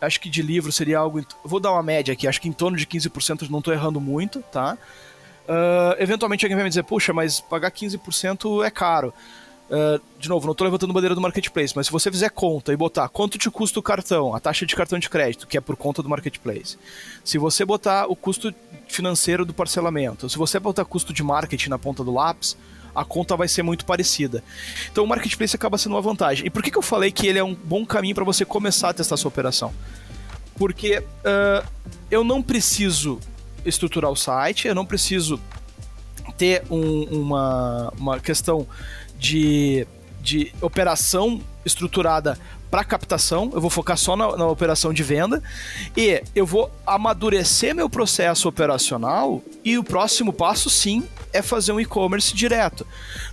[0.00, 1.24] Acho que de livro seria algo.
[1.44, 4.40] Vou dar uma média aqui, acho que em torno de 15%, não estou errando muito,
[4.50, 4.76] tá?
[5.48, 9.12] Uh, eventualmente alguém vai me dizer, puxa, mas pagar 15% é caro.
[9.68, 12.76] Uh, de novo, não estou levantando bandeira do marketplace, mas se você fizer conta e
[12.76, 15.76] botar quanto te custa o cartão, a taxa de cartão de crédito, que é por
[15.76, 16.78] conta do marketplace,
[17.24, 18.54] se você botar o custo
[18.86, 22.56] financeiro do parcelamento, se você botar custo de marketing na ponta do lápis,
[22.94, 24.44] a conta vai ser muito parecida.
[24.92, 26.46] Então o marketplace acaba sendo uma vantagem.
[26.46, 28.90] E por que, que eu falei que ele é um bom caminho para você começar
[28.90, 29.74] a testar a sua operação?
[30.56, 31.66] Porque uh,
[32.10, 33.18] eu não preciso
[33.64, 35.40] estruturar o site, eu não preciso
[36.36, 38.66] ter um, uma, uma questão
[39.18, 39.86] de,
[40.20, 42.38] de operação estruturada
[42.74, 45.40] para captação, eu vou focar só na, na, operação de venda.
[45.96, 51.78] E eu vou amadurecer meu processo operacional e o próximo passo sim é fazer um
[51.78, 52.84] e-commerce direto.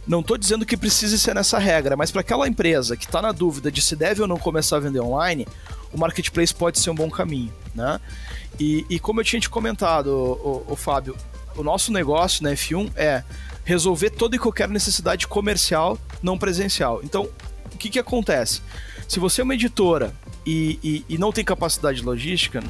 [0.08, 3.32] Não estou dizendo que precise ser nessa regra, mas para aquela empresa que está na
[3.32, 5.48] dúvida de se deve ou não começar a vender online,
[5.94, 8.00] o marketplace pode ser um bom caminho, né?
[8.60, 11.16] E, e como eu tinha te comentado, o, o, o Fábio,
[11.56, 13.24] o nosso negócio na F1 é
[13.64, 17.02] resolver toda e qualquer necessidade comercial não presencial.
[17.04, 17.30] Então,
[17.74, 18.62] o que, que acontece?
[19.08, 20.14] Se você é uma editora
[20.46, 22.62] e, e, e não tem capacidade logística,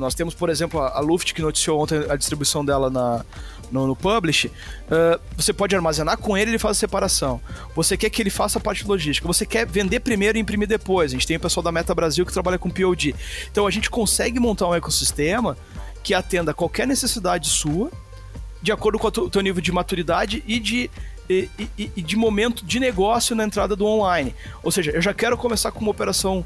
[0.00, 3.24] nós temos, por exemplo, a, Luft que noticiou ontem a distribuição dela na,
[3.70, 7.40] no, no Publish, uh, você pode armazenar com ele ele faz a separação.
[7.76, 9.26] Você quer que ele faça a parte logística.
[9.26, 11.12] Você quer vender primeiro e imprimir depois.
[11.12, 13.14] A gente tem o pessoal da Meta Brasil que trabalha com POD.
[13.50, 15.56] Então a gente consegue montar um ecossistema
[16.02, 17.90] que atenda qualquer necessidade sua
[18.62, 20.90] de acordo com o teu nível de maturidade e de,
[21.28, 24.34] e, e, e, de momento de negócio na entrada do online.
[24.62, 26.44] Ou seja, eu já quero começar com uma operação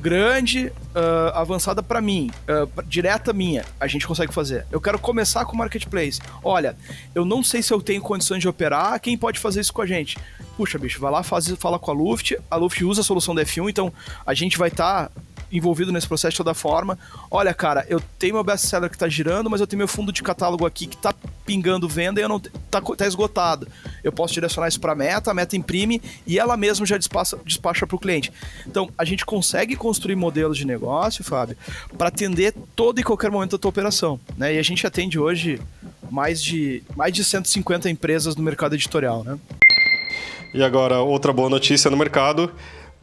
[0.00, 4.66] grande, uh, avançada para mim, uh, direta minha, a gente consegue fazer.
[4.70, 6.20] Eu quero começar com o marketplace.
[6.42, 6.76] Olha,
[7.14, 9.86] eu não sei se eu tenho condições de operar, quem pode fazer isso com a
[9.86, 10.16] gente?
[10.56, 13.42] Puxa, bicho, vai lá, faz, fala com a Luft, a Luft usa a solução da
[13.44, 13.92] F1, então
[14.26, 15.12] a gente vai estar tá
[15.50, 16.98] envolvido nesse processo de toda forma.
[17.30, 20.22] Olha, cara, eu tenho meu best-seller que tá girando, mas eu tenho meu fundo de
[20.22, 23.66] catálogo aqui que tá pingando venda e eu não tá, tá esgotado.
[24.02, 27.86] Eu posso direcionar isso para meta, a meta imprime e ela mesma já despacha, despacha
[27.86, 28.32] para o cliente.
[28.66, 31.56] Então, a gente consegue construir modelos de negócio, Fábio,
[31.96, 34.20] para atender todo e qualquer momento da tua operação.
[34.36, 34.54] Né?
[34.54, 35.60] E a gente atende hoje
[36.10, 39.24] mais de, mais de 150 empresas no mercado editorial.
[39.24, 39.38] Né?
[40.54, 42.52] E agora, outra boa notícia no mercado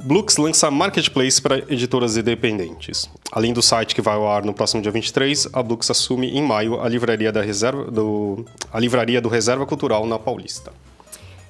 [0.04, 3.10] Blux lança marketplace para editoras independentes.
[3.32, 6.42] Além do site que vai ao ar no próximo dia 23, a Blux assume em
[6.42, 10.74] maio a livraria, da reserva, do, a livraria do Reserva Cultural na Paulista.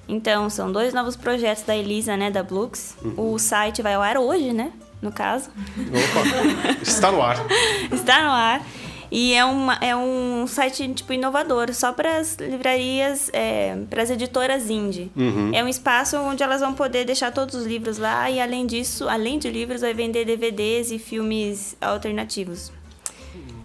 [0.07, 2.95] Então, são dois novos projetos da Elisa, né, da Blux.
[3.03, 3.33] Uhum.
[3.33, 5.49] O site vai ao ar hoje, né, no caso.
[5.77, 7.37] Opa, está no ar.
[7.91, 8.61] está no ar.
[9.11, 14.09] E é, uma, é um site, tipo, inovador, só para as livrarias, é, para as
[14.09, 15.11] editoras indie.
[15.15, 15.51] Uhum.
[15.53, 19.07] É um espaço onde elas vão poder deixar todos os livros lá e, além disso,
[19.07, 22.71] além de livros, vai vender DVDs e filmes alternativos.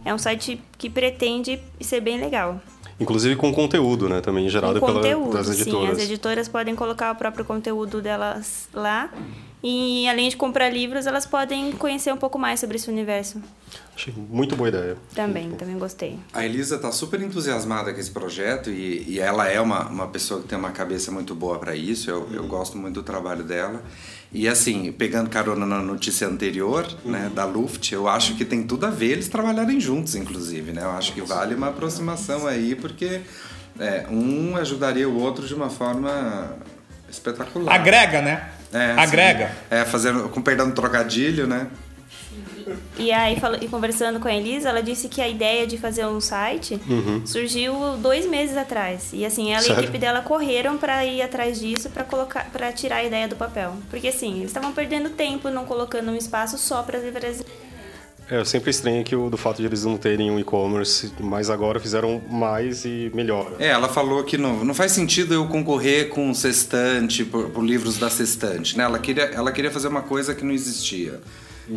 [0.05, 2.61] É um site que pretende ser bem legal.
[2.99, 4.21] Inclusive com conteúdo, né?
[4.21, 5.89] Também gerado com conteúdo, pelas editoras.
[5.89, 9.11] Sim, as editoras podem colocar o próprio conteúdo delas lá.
[9.63, 13.43] E além de comprar livros, elas podem conhecer um pouco mais sobre esse universo.
[13.95, 14.97] Achei muito boa ideia.
[15.15, 16.19] Também, também gostei.
[16.33, 20.41] A Elisa está super entusiasmada com esse projeto e, e ela é uma, uma pessoa
[20.41, 22.11] que tem uma cabeça muito boa para isso.
[22.11, 23.83] Eu, eu gosto muito do trabalho dela.
[24.33, 27.11] E assim, pegando carona na notícia anterior, uhum.
[27.11, 30.83] né, da Luft, eu acho que tem tudo a ver eles trabalharem juntos, inclusive, né?
[30.83, 33.21] Eu acho que vale uma aproximação aí, porque
[33.79, 36.57] é, um ajudaria o outro de uma forma
[37.11, 37.75] espetacular.
[37.75, 38.51] Agrega, né?
[38.73, 39.49] É, Agrega.
[39.49, 39.55] Sim.
[39.71, 41.67] É, fazendo, com perdão do trocadilho, né?
[42.99, 46.21] E aí, e conversando com a Elisa, ela disse que a ideia de fazer um
[46.21, 47.27] site uhum.
[47.27, 49.11] surgiu dois meses atrás.
[49.13, 49.77] E assim, ela Sério?
[49.77, 53.27] e a equipe dela correram para ir atrás disso, para colocar, para tirar a ideia
[53.27, 53.75] do papel.
[53.89, 57.43] Porque assim, eles estavam perdendo tempo não colocando um espaço só para as livrarias
[58.31, 61.51] é, eu sempre estranho que o, do fato de eles não terem um e-commerce, mas
[61.51, 63.57] agora fizeram mais e melhor.
[63.59, 67.65] É, ela falou que não, não faz sentido eu concorrer com o Sextante, por, por
[67.65, 68.85] livros da Sextante, né?
[68.85, 71.21] Ela queria, ela queria fazer uma coisa que não existia.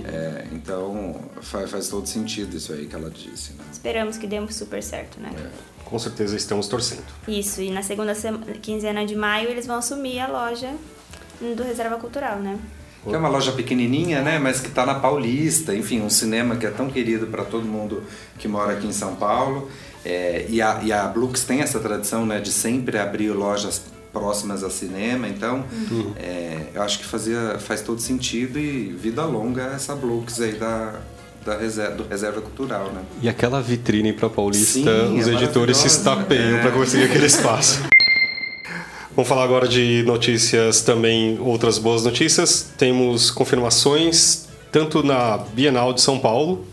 [0.06, 3.54] É, então faz, faz, todo sentido isso aí que ela disse.
[3.54, 3.64] Né?
[3.72, 5.32] Esperamos que dê super certo, né?
[5.38, 5.84] É.
[5.86, 7.06] Com certeza estamos torcendo.
[7.28, 8.14] Isso, e na segunda
[8.62, 10.74] quinzena de maio eles vão assumir a loja
[11.56, 12.58] do Reserva Cultural, né?
[13.06, 14.40] Que é uma loja pequenininha, né?
[14.40, 15.76] Mas que está na Paulista.
[15.76, 18.04] Enfim, um cinema que é tão querido para todo mundo
[18.38, 19.70] que mora aqui em São Paulo.
[20.06, 22.40] É, e, a, e a Blux tem essa tradição, né?
[22.40, 23.82] De sempre abrir lojas
[24.14, 26.14] próximas a cinema, então uhum.
[26.16, 31.00] é, eu acho que fazia, faz todo sentido e vida longa essa Blux aí da,
[31.44, 33.02] da reserva, do Reserva Cultural, né?
[33.22, 36.62] E aquela vitrine para Paulista, Sim, os é editores se estapeiam é.
[36.62, 37.82] para conseguir aquele espaço.
[39.16, 42.74] Vamos falar agora de notícias também, outras boas notícias.
[42.78, 46.66] Temos confirmações tanto na Bienal de São Paulo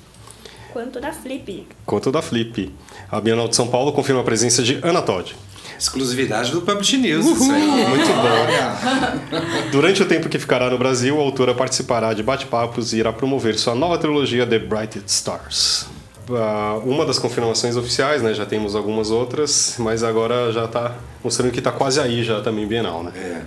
[0.72, 1.66] quanto da Flip.
[1.84, 2.72] Quanto da Flip.
[3.10, 5.36] A Bienal de São Paulo confirma a presença de Ana Todd.
[5.78, 7.86] Exclusividade do Publish News, isso aí.
[7.88, 9.70] Muito bom.
[9.70, 13.58] Durante o tempo que ficará no Brasil, a autora participará de bate-papos e irá promover
[13.58, 15.86] sua nova trilogia The Brighted Stars.
[16.30, 18.32] Uh, uma das confirmações oficiais, né?
[18.32, 22.66] Já temos algumas outras, mas agora já está mostrando que está quase aí já também
[22.66, 23.12] Bienal, né?
[23.16, 23.42] É.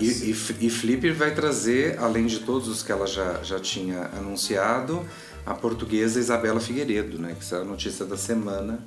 [0.00, 0.30] E, e,
[0.66, 5.04] e Flipper vai trazer, além de todos os que ela já, já tinha anunciado,
[5.44, 7.36] a portuguesa Isabela Figueiredo, né?
[7.38, 8.80] Que é a notícia da semana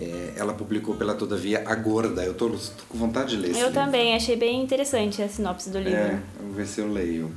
[0.00, 2.24] é, ela publicou pela Todavia A Gorda.
[2.24, 5.78] Eu tô, tô com vontade de ler Eu também, achei bem interessante a sinopse do
[5.78, 5.98] livro.
[5.98, 7.30] É, vamos ver se eu leio.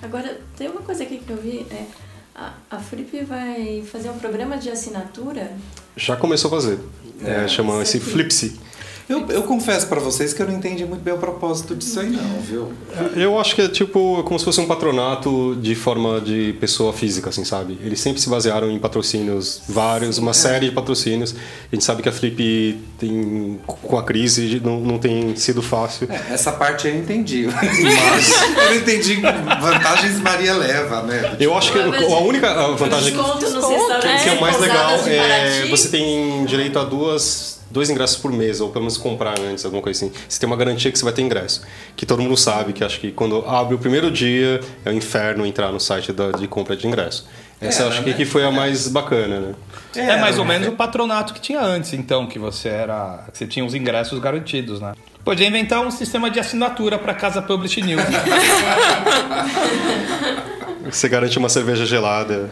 [0.00, 1.86] Agora, tem uma coisa aqui que eu vi, é,
[2.34, 5.52] a, a Flip vai fazer um programa de assinatura?
[5.96, 6.78] Já começou a fazer.
[7.22, 8.58] É, é chama esse Flipsy.
[9.08, 12.10] Eu, eu confesso para vocês que eu não entendi muito bem o propósito disso aí,
[12.10, 12.72] não, viu?
[13.16, 17.30] Eu acho que é tipo como se fosse um patronato de forma de pessoa física,
[17.30, 17.78] assim, sabe?
[17.82, 20.34] Eles sempre se basearam em patrocínios vários, Sim, uma é.
[20.34, 21.34] série de patrocínios.
[21.34, 26.08] A gente sabe que a Flip tem, com a crise, não, não tem sido fácil.
[26.10, 27.48] É, essa parte eu entendi.
[27.52, 29.20] Mas eu não entendi
[29.60, 31.36] vantagens Maria leva, né?
[31.40, 36.44] Eu acho que a única vantagem que, que é o mais legal é você tem
[36.44, 40.14] direito a duas dois ingressos por mês, ou pelo menos comprar antes, alguma coisa assim.
[40.28, 41.62] Você tem uma garantia que você vai ter ingresso.
[41.96, 44.96] Que todo mundo sabe, que acho que quando abre o primeiro dia é o um
[44.96, 47.26] inferno entrar no site da, de compra de ingresso.
[47.60, 49.54] Essa é, acho que, que foi a mais bacana, né?
[49.94, 53.24] É, é mais ou menos o patronato que tinha antes, então, que você era.
[53.30, 54.94] que você tinha os ingressos garantidos, né?
[55.24, 58.02] Podia inventar um sistema de assinatura para Casa Publish News.
[60.90, 62.50] você garante uma cerveja gelada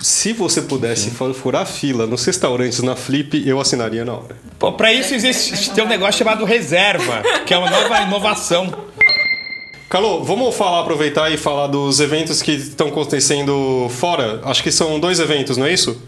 [0.00, 1.32] se você pudesse Sim.
[1.34, 4.36] furar fila nos restaurantes na Flip, eu assinaria na hora.
[4.58, 8.72] Pô, pra isso existe tem um negócio chamado reserva, que é uma nova inovação.
[9.88, 14.40] Calô, vamos falar, aproveitar e falar dos eventos que estão acontecendo fora.
[14.44, 16.02] Acho que são dois eventos, não é isso?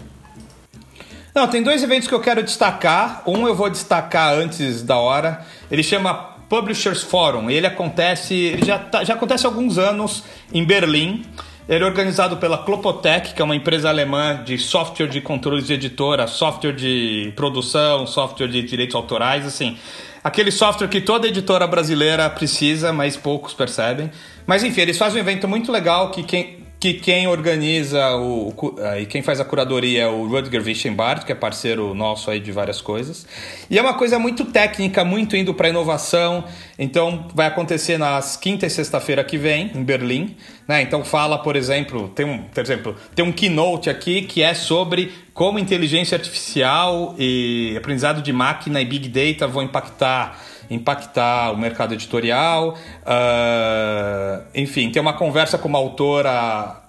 [1.35, 3.23] Não, tem dois eventos que eu quero destacar.
[3.27, 5.45] Um eu vou destacar antes da hora.
[5.71, 6.15] Ele chama
[6.49, 7.51] Publishers Forum.
[7.51, 11.25] Ele acontece, ele já, tá, já acontece há alguns anos em Berlim.
[11.67, 15.73] Ele é organizado pela Clopotec, que é uma empresa alemã de software de controles de
[15.73, 19.79] editora, software de produção, software de direitos autorais, assim.
[20.23, 24.11] aquele software que toda editora brasileira precisa, mas poucos percebem.
[24.47, 28.53] Mas enfim, eles fazem um evento muito legal que quem, que quem organiza o,
[29.01, 32.53] e quem faz a curadoria é o Rutger Wischenbart, que é parceiro nosso aí de
[32.53, 33.27] várias coisas.
[33.71, 36.45] E é uma coisa muito técnica, muito indo para inovação.
[36.79, 40.37] Então vai acontecer nas quinta e sexta-feira que vem em Berlim,
[40.69, 40.83] né?
[40.83, 45.11] Então fala, por exemplo, tem um, por exemplo, tem um keynote aqui que é sobre
[45.33, 50.39] como inteligência artificial e aprendizado de máquina e big data vão impactar
[50.71, 52.77] impactar o mercado editorial.
[53.03, 56.85] Uh, enfim, tem uma conversa com uma autora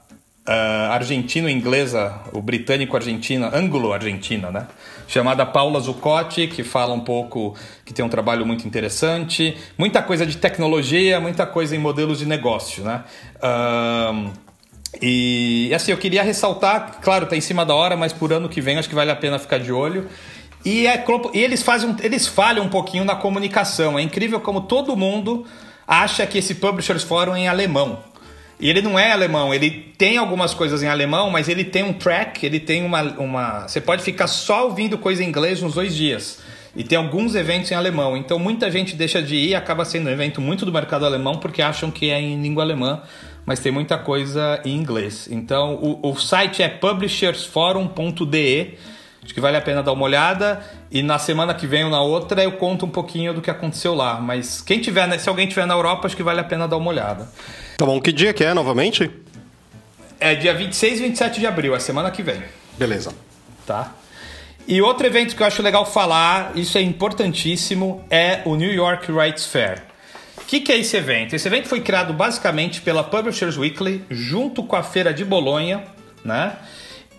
[0.47, 4.67] uh, argentino-inglesa, o britânico-argentina, ângulo-argentina, né?
[5.07, 9.55] Chamada Paula Zuccotti, que fala um pouco, que tem um trabalho muito interessante.
[9.77, 13.03] Muita coisa de tecnologia, muita coisa em modelos de negócio, né?
[13.38, 14.31] Uh,
[15.01, 18.61] e assim, eu queria ressaltar, claro, está em cima da hora, mas por ano que
[18.61, 20.07] vem acho que vale a pena ficar de olho.
[20.65, 23.99] E, é, e eles fazem, eles falham um pouquinho na comunicação.
[23.99, 25.45] É incrível como todo mundo
[25.88, 27.99] acha que esse Publishers Forum é em alemão.
[28.60, 31.93] E ele não é alemão, ele tem algumas coisas em alemão, mas ele tem um
[31.93, 33.01] track, ele tem uma.
[33.19, 36.39] uma você pode ficar só ouvindo coisa em inglês uns dois dias.
[36.75, 38.17] E tem alguns eventos em alemão.
[38.17, 41.62] Então muita gente deixa de ir acaba sendo um evento muito do mercado alemão porque
[41.62, 43.04] acham que é em língua alemã,
[43.45, 45.28] mas tem muita coisa em inglês.
[45.30, 48.94] Então o, o site é publishersforum.de
[49.25, 50.63] Acho que vale a pena dar uma olhada.
[50.91, 53.95] E na semana que vem ou na outra eu conto um pouquinho do que aconteceu
[53.95, 54.21] lá.
[54.21, 56.91] Mas quem tiver, se alguém tiver na Europa, acho que vale a pena dar uma
[56.91, 57.27] olhada.
[57.75, 59.09] Tá bom, que dia que é novamente?
[60.19, 62.41] É dia 26 e 27 de abril, é semana que vem.
[62.77, 63.13] Beleza.
[63.65, 63.93] Tá?
[64.67, 69.11] E outro evento que eu acho legal falar, isso é importantíssimo, é o New York
[69.11, 69.83] Rights Fair.
[70.38, 71.35] O que, que, é esse evento?
[71.35, 75.83] Esse evento foi criado basicamente pela Publishers Weekly, junto com a Feira de Bolonha,
[76.23, 76.53] né?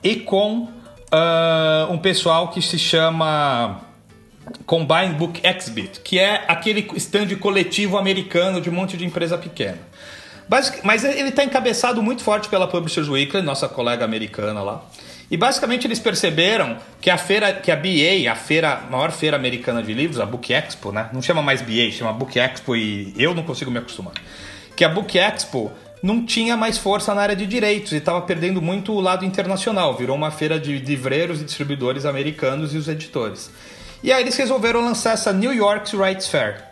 [0.03, 0.69] E com
[1.13, 3.81] uh, um pessoal que se chama
[4.65, 9.79] Combine Book Exhibit, que é aquele stand coletivo americano de um monte de empresa pequena.
[10.49, 14.85] Basic, mas ele está encabeçado muito forte pela Publishers Weekly, nossa colega americana lá.
[15.29, 19.83] E basicamente eles perceberam que a feira, que a BA, a feira, maior feira americana
[19.83, 21.11] de livros, a Book Expo, né?
[21.13, 24.15] Não chama mais BA, chama Book Expo e eu não consigo me acostumar.
[24.77, 28.61] Que a Book Expo não tinha mais força na área de direitos e estava perdendo
[28.61, 29.97] muito o lado internacional.
[29.97, 33.51] Virou uma feira de livreiros e distribuidores americanos e os editores.
[34.03, 36.65] E aí eles resolveram lançar essa New York Rights Fair.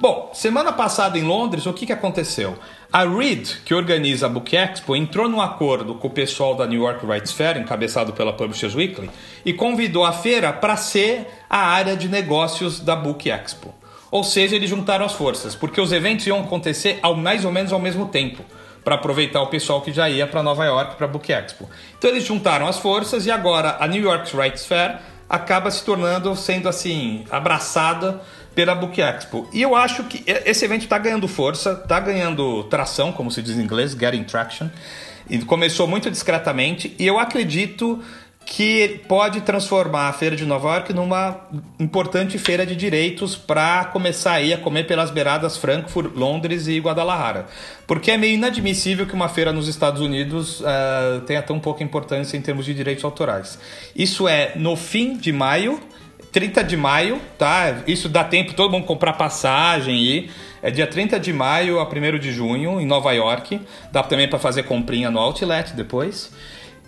[0.00, 2.58] Bom, semana passada em Londres, o que, que aconteceu?
[2.92, 6.82] A Reed, que organiza a Book Expo, entrou num acordo com o pessoal da New
[6.82, 9.08] York Rights Fair, encabeçado pela Publishers Weekly,
[9.44, 13.72] e convidou a feira para ser a área de negócios da Book Expo.
[14.10, 17.72] Ou seja, eles juntaram as forças, porque os eventos iam acontecer ao mais ou menos
[17.72, 18.44] ao mesmo tempo
[18.84, 21.68] para aproveitar o pessoal que já ia para Nova York para a Book Expo.
[21.98, 26.34] Então eles juntaram as forças e agora a New York Rights Fair acaba se tornando
[26.36, 28.20] sendo assim abraçada
[28.54, 29.48] pela Book Expo.
[29.52, 33.56] E eu acho que esse evento está ganhando força, está ganhando tração, como se diz
[33.56, 34.68] em inglês, getting traction.
[35.30, 38.02] E começou muito discretamente e eu acredito
[38.44, 41.40] que pode transformar a Feira de Nova York numa
[41.78, 47.46] importante feira de direitos para começar aí a comer pelas beiradas Frankfurt, Londres e Guadalajara.
[47.86, 52.36] Porque é meio inadmissível que uma feira nos Estados Unidos uh, tenha tão pouca importância
[52.36, 53.58] em termos de direitos autorais.
[53.96, 55.80] Isso é no fim de maio,
[56.30, 57.82] 30 de maio, tá?
[57.86, 60.30] Isso dá tempo todo mundo comprar passagem e
[60.62, 63.60] é dia 30 de maio a 1 de junho em Nova York.
[63.90, 66.30] Dá também para fazer comprinha no Outlet depois.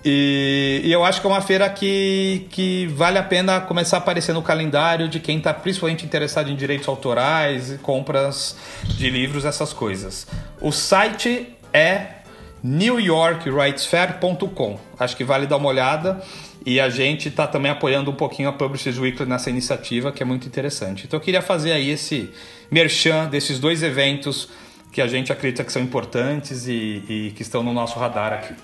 [0.04, 4.00] E, e, eu acho que é uma feira que, que vale a pena começar a
[4.00, 9.72] aparecer no calendário de quem está principalmente interessado em direitos autorais, compras de livros, essas
[9.72, 10.26] coisas.
[10.60, 12.08] O site é
[12.62, 14.78] newyorkwritesfair.com.
[14.98, 16.22] Acho que vale dar uma olhada.
[16.66, 20.26] E a gente está também apoiando um pouquinho a Publishers Weekly nessa iniciativa, que é
[20.26, 21.04] muito interessante.
[21.06, 22.30] Então eu queria fazer aí esse
[22.70, 24.48] merchan desses dois eventos
[24.90, 28.54] que a gente acredita que são importantes e, e que estão no nosso radar aqui.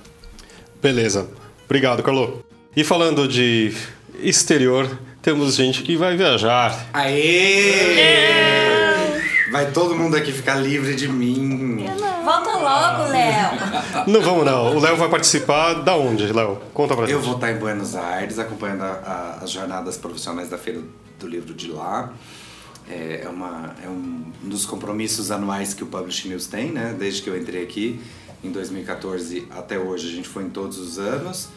[0.82, 1.28] Beleza.
[1.66, 2.44] Obrigado, Carlo.
[2.74, 3.74] E falando de
[4.18, 4.88] exterior,
[5.20, 6.88] temos gente que vai viajar.
[6.92, 8.30] Aê!
[9.50, 11.84] Vai todo mundo aqui ficar livre de mim.
[12.24, 13.50] Volta logo, Léo.
[14.06, 14.76] Não vamos não.
[14.76, 16.60] O Léo vai participar da onde, Léo?
[16.72, 17.14] Conta pra gente.
[17.14, 18.86] Eu vou estar em Buenos Aires acompanhando a,
[19.40, 20.80] a, as jornadas profissionais da Feira
[21.18, 22.12] do Livro de lá.
[22.88, 26.94] É, é, uma, é um dos compromissos anuais que o Publishing News tem, né?
[26.96, 28.00] Desde que eu entrei aqui
[28.42, 31.48] em 2014 até hoje, a gente foi em todos os anos.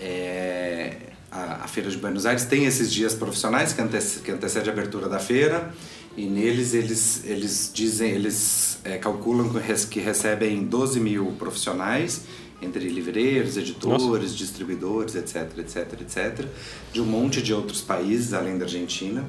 [0.00, 0.96] É,
[1.30, 4.72] a, a, Feira de Buenos Aires tem esses dias profissionais que, antecede, que antecede a
[4.72, 5.74] abertura da feira
[6.16, 9.50] e neles eles, eles dizem, eles é, calculam
[9.90, 12.22] que recebem 12 mil profissionais
[12.60, 14.26] entre livreiros, editores, Nossa.
[14.34, 16.46] distribuidores, etc, etc, etc,
[16.92, 19.24] de um monte de outros países além da Argentina.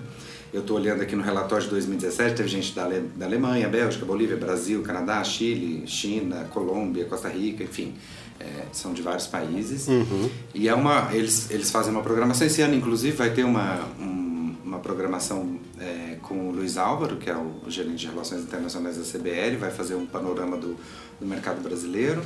[0.52, 4.06] Eu estou olhando aqui no relatório de 2017, teve gente da, Ale da Alemanha, Bélgica,
[4.06, 7.93] Bolívia, Brasil, Canadá, Chile, China, Colômbia, Costa Rica, enfim,
[8.39, 9.88] é, são de vários países.
[9.88, 10.30] Uhum.
[10.54, 12.47] E é uma, eles, eles fazem uma programação.
[12.47, 17.30] Esse ano, inclusive, vai ter uma, um, uma programação é, com o Luiz Álvaro, que
[17.30, 20.76] é o gerente de Relações Internacionais da CBL, vai fazer um panorama do,
[21.20, 22.24] do mercado brasileiro.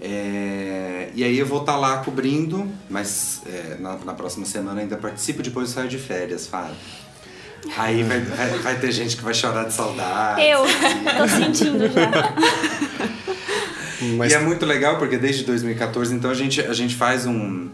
[0.00, 4.80] É, e aí eu vou estar tá lá cobrindo, mas é, na, na, próxima semana
[4.80, 6.76] ainda participo, depois saio de férias, Fábio.
[7.76, 10.42] Aí vai, vai, vai, ter gente que vai chorar de saudade.
[10.42, 10.62] Eu,
[11.16, 12.34] tô sentindo já.
[14.16, 14.32] Mas...
[14.32, 17.68] E é muito legal porque desde 2014, então a gente, a gente faz um,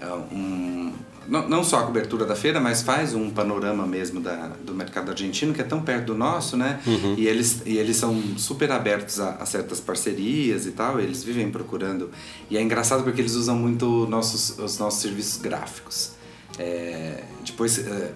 [0.00, 0.92] é, um
[1.28, 5.10] não, não só a cobertura da feira, mas faz um panorama mesmo da, do mercado
[5.10, 6.80] argentino, que é tão perto do nosso, né?
[6.86, 7.14] Uhum.
[7.16, 11.50] E, eles, e eles são super abertos a, a, certas parcerias e tal, eles vivem
[11.50, 12.10] procurando.
[12.50, 16.12] E é engraçado porque eles usam muito nossos, os nossos serviços gráficos.
[16.58, 18.12] É, depois, é,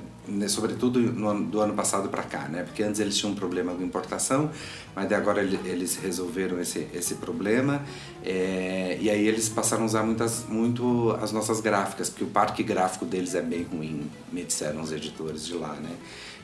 [0.49, 2.63] sobretudo no, do ano passado para cá, né?
[2.63, 4.51] Porque antes eles tinham um problema com importação,
[4.95, 7.83] mas agora eles resolveram esse, esse problema
[8.25, 12.63] é, e aí eles passaram a usar muitas, muito as nossas gráficas, porque o parque
[12.63, 15.91] gráfico deles é bem ruim, me disseram os editores de lá, né?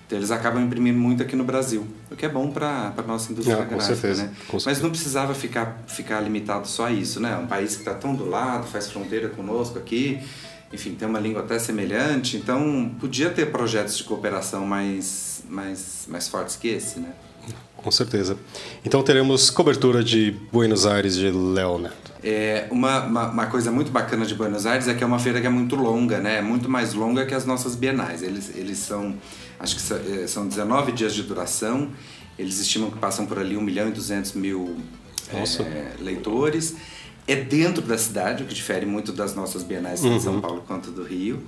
[0.07, 3.33] Então eles acabam imprimindo muito aqui no Brasil, o que é bom para a nossa
[3.33, 4.33] indústria gráfica, certeza, né?
[4.65, 7.37] Mas não precisava ficar, ficar limitado só a isso, né?
[7.37, 10.21] Um país que está tão do lado, faz fronteira conosco aqui,
[10.77, 16.29] enfim, tem uma língua até semelhante, então podia ter projetos de cooperação mais, mais, mais
[16.29, 17.13] fortes que esse, né?
[17.75, 18.37] Com certeza.
[18.85, 22.13] Então teremos cobertura de Buenos Aires de Léo Neto.
[22.23, 25.41] É, uma, uma, uma, coisa muito bacana de Buenos Aires é que é uma feira
[25.41, 26.43] que é muito longa, né?
[26.43, 28.23] Muito mais longa que as nossas bienais.
[28.23, 29.15] Eles, eles são,
[29.59, 31.91] acho que são 19 é, dias de duração.
[32.39, 34.77] Eles estimam que passam por ali 1 milhão e 200 mil
[35.33, 36.77] é, leitores
[37.27, 40.17] é dentro da cidade, o que difere muito das nossas bienais uhum.
[40.17, 41.43] de São Paulo quanto do Rio.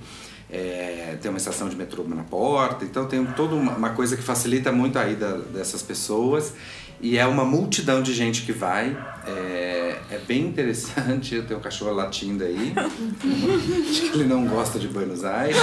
[0.51, 4.23] É, tem uma estação de metrô na porta, então tem toda uma, uma coisa que
[4.23, 6.53] facilita muito a ida dessas pessoas
[7.01, 8.97] e é uma multidão de gente que vai.
[9.25, 11.35] É, é bem interessante.
[11.35, 12.73] Eu tenho um cachorro latindo aí.
[13.89, 15.57] Acho que ele não gosta de Buenos Aires.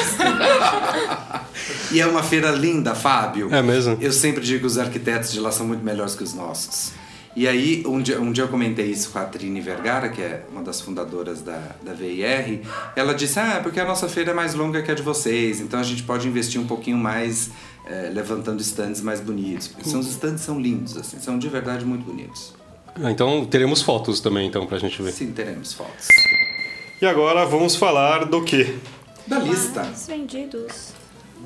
[1.93, 3.55] e é uma feira linda, Fábio.
[3.55, 3.99] É mesmo?
[4.01, 6.93] Eu sempre digo que os arquitetos de lá são muito melhores que os nossos.
[7.37, 10.47] E aí, um dia, um dia eu comentei isso com a Trine Vergara, que é
[10.51, 12.63] uma das fundadoras da, da VIR.
[12.97, 15.79] Ela disse: Ah, porque a nossa feira é mais longa que a de vocês, então
[15.79, 17.51] a gente pode investir um pouquinho mais
[17.85, 19.69] é, levantando estandes mais bonitos.
[19.69, 22.55] Porque são, os estandes são lindos, assim, são de verdade muito bonitos.
[22.95, 25.13] Ah, então teremos fotos também, então, pra gente ver.
[25.13, 26.09] Sim, teremos fotos.
[27.03, 28.77] E agora vamos falar do quê?
[29.27, 29.83] Da lista.
[29.83, 30.96] Mais vendidos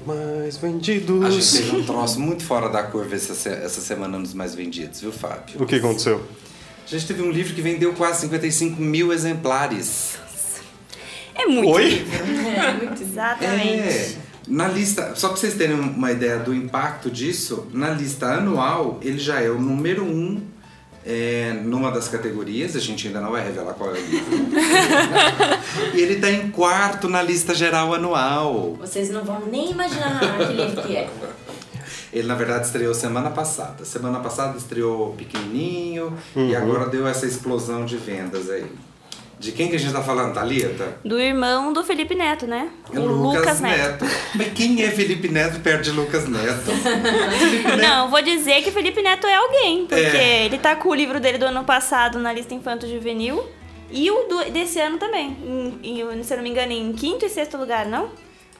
[0.06, 1.24] mais vendidos.
[1.24, 5.00] A gente teve um troço muito fora da curva essa, essa semana nos mais vendidos,
[5.00, 5.62] viu, Fábio?
[5.62, 6.24] O que aconteceu?
[6.86, 10.18] A gente teve um livro que vendeu quase 55 mil exemplares.
[11.34, 11.88] É muito Oi?
[11.88, 12.18] livro.
[12.18, 13.80] É, muito exatamente.
[13.80, 14.16] É,
[14.48, 19.18] na lista, só para vocês terem uma ideia do impacto disso, na lista anual ele
[19.18, 20.42] já é o número um
[21.04, 24.36] é, numa das categorias, a gente ainda não vai revelar qual é o livro.
[25.94, 28.76] e ele está em quarto na lista geral anual.
[28.80, 31.08] Vocês não vão nem imaginar que livro que é.
[32.12, 33.84] Ele, na verdade, estreou semana passada.
[33.84, 36.48] Semana passada estreou pequenininho uhum.
[36.48, 38.70] e agora deu essa explosão de vendas aí.
[39.40, 40.98] De quem que a gente tá falando, Thalita?
[41.02, 42.68] Do irmão do Felipe Neto, né?
[42.92, 44.04] É o Lucas, Lucas Neto.
[44.04, 44.16] Neto.
[44.34, 46.66] Mas quem é Felipe Neto perto de Lucas Neto?
[47.64, 47.80] Neto?
[47.80, 50.44] Não, vou dizer que Felipe Neto é alguém, porque é.
[50.44, 53.42] ele tá com o livro dele do ano passado na lista Infanto Juvenil
[53.90, 55.34] e o do, desse ano também.
[55.82, 58.10] Em, em, se eu não me engano, em quinto e sexto lugar, não?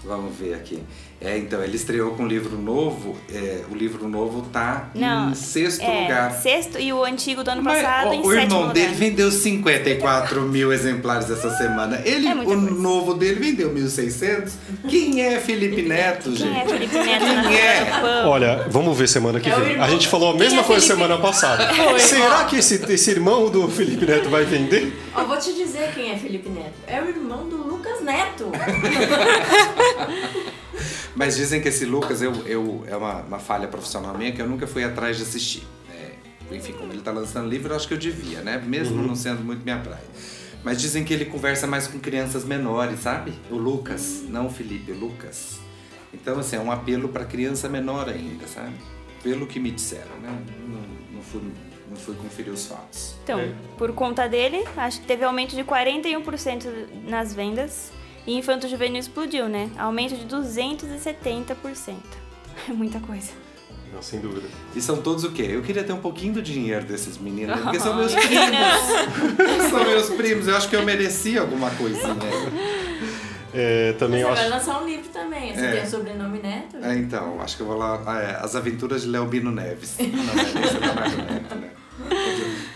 [0.02, 0.82] Vamos ver aqui.
[1.20, 3.14] É, então, ele estreou com um livro novo.
[3.30, 6.32] É, o livro novo tá Não, em sexto é, lugar.
[6.32, 8.72] Sexto e o antigo do ano Mas, passado ó, em O irmão lugar.
[8.72, 12.00] dele vendeu 54 mil exemplares essa semana.
[12.06, 12.70] Ele, é o coisa.
[12.70, 14.52] novo dele vendeu 1.600.
[14.88, 16.50] Quem é Felipe Neto, gente?
[16.50, 17.24] Quem é Felipe Neto?
[17.48, 18.24] Quem é?
[18.24, 19.78] Olha, vamos ver semana que é vem.
[19.78, 21.02] A gente falou a mesma é coisa Felipe...
[21.02, 21.68] semana passada.
[21.98, 24.90] Será que esse, esse irmão do Felipe Neto vai vender?
[25.14, 26.72] Ó, vou te dizer quem é Felipe Neto.
[26.86, 28.50] É o irmão do Lucas Neto.
[31.14, 34.48] Mas dizem que esse Lucas eu, eu, é uma, uma falha profissional minha que eu
[34.48, 35.66] nunca fui atrás de assistir.
[35.92, 38.62] É, enfim, como ele está lançando livro, eu acho que eu devia, né?
[38.64, 39.08] Mesmo uhum.
[39.08, 40.04] não sendo muito minha praia.
[40.62, 43.32] Mas dizem que ele conversa mais com crianças menores, sabe?
[43.50, 45.58] O Lucas, não o Felipe, o Lucas.
[46.12, 48.74] Então, assim, é um apelo para criança menor ainda, sabe?
[49.22, 50.28] Pelo que me disseram, né?
[50.68, 51.40] Não, não, fui,
[51.88, 53.14] não fui conferir os fatos.
[53.24, 53.52] Então, é.
[53.78, 57.90] por conta dele, acho que teve aumento de 41% nas vendas
[58.26, 59.70] e infanto juvenil explodiu, né?
[59.78, 61.96] Aumento de 270%.
[62.68, 63.30] É muita coisa.
[63.92, 64.46] Não, sem dúvida.
[64.76, 65.46] E são todos o quê?
[65.50, 69.70] Eu queria ter um pouquinho do dinheiro desses meninos, porque são meus primos.
[69.70, 72.14] são meus primos, eu acho que eu merecia alguma coisinha.
[73.52, 74.54] É, também Mas eu vai acho.
[74.68, 75.54] lançar um livro também.
[75.54, 75.72] Você É.
[75.72, 76.76] tem o sobrenome Neto?
[76.82, 78.00] É, então, acho que eu vou lá.
[78.06, 79.96] ah, é, As Aventuras de Leobino Neves.
[79.98, 81.70] Não, não, é Neto, né?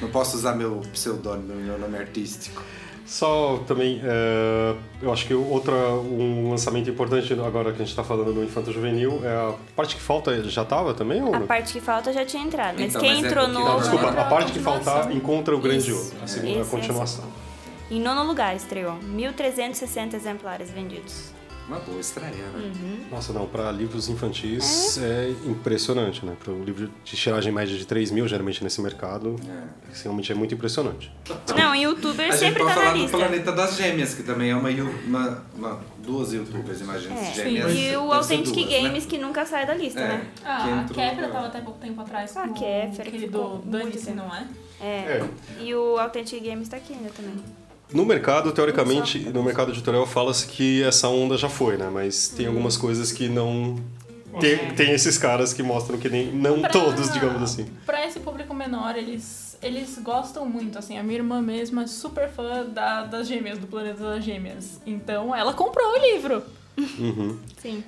[0.01, 2.63] Não posso usar meu pseudônimo, meu nome artístico.
[3.07, 8.03] Só também, é, eu acho que outra, um lançamento importante agora que a gente está
[8.03, 11.47] falando do Infanto Juvenil é a parte que falta já estava também ou A não?
[11.47, 12.77] parte que falta já tinha entrado.
[12.79, 13.71] Mas Então, quem mas é entrou porque- novo.
[13.73, 15.99] Não, desculpa, entrou a parte que faltar encontra o grande Isso.
[16.13, 17.25] ouro, a segunda Esse, continuação.
[17.91, 18.95] Em nono lugar estreou.
[19.15, 21.33] 1.360 exemplares vendidos.
[21.67, 23.07] Uma boa estreia, né?
[23.11, 26.37] Nossa, não, para livros infantis é, impressionante, né?
[26.43, 30.03] Para um livro de tiragem média de 3 mil, geralmente nesse mercado, É.
[30.03, 31.11] realmente é muito impressionante.
[31.57, 33.17] Não, youtuber A gente sempre pode tá na falar do lista.
[33.17, 34.69] Planeta das Gêmeas, que também é uma,
[35.07, 37.33] uma, uma- duas youtubers, imagina, É.
[37.33, 37.73] gêmeas.
[37.75, 38.81] E o Authentic duas, né?
[38.83, 40.09] Games que nunca sai da lista, É.
[40.09, 40.27] né?
[40.45, 41.33] Ah, Que a entrou Kefra agora.
[41.33, 42.37] tava até pouco tempo atrás.
[42.37, 44.15] Ah, com Kefra, Aquele do tempo.
[44.15, 44.47] não é?
[44.83, 44.87] É.
[44.87, 45.29] É.
[45.63, 47.37] E o Authentic Games tá aqui ainda também.
[47.95, 51.89] No mercado, teoricamente, no mercado editorial fala-se que essa onda já foi, né?
[51.93, 53.77] Mas tem algumas coisas que não...
[54.41, 56.33] Tem, tem esses caras que mostram que nem...
[56.33, 57.67] Não Pra- todos, digamos assim.
[57.87, 60.99] Pra esse público menor, eles, eles gostam muito, assim.
[60.99, 64.81] A minha irmã mesma é super fã da, das gêmeas, do Planeta das Gêmeas.
[64.85, 66.43] Então, ela comprou o livro.
[67.63, 67.85] Sim.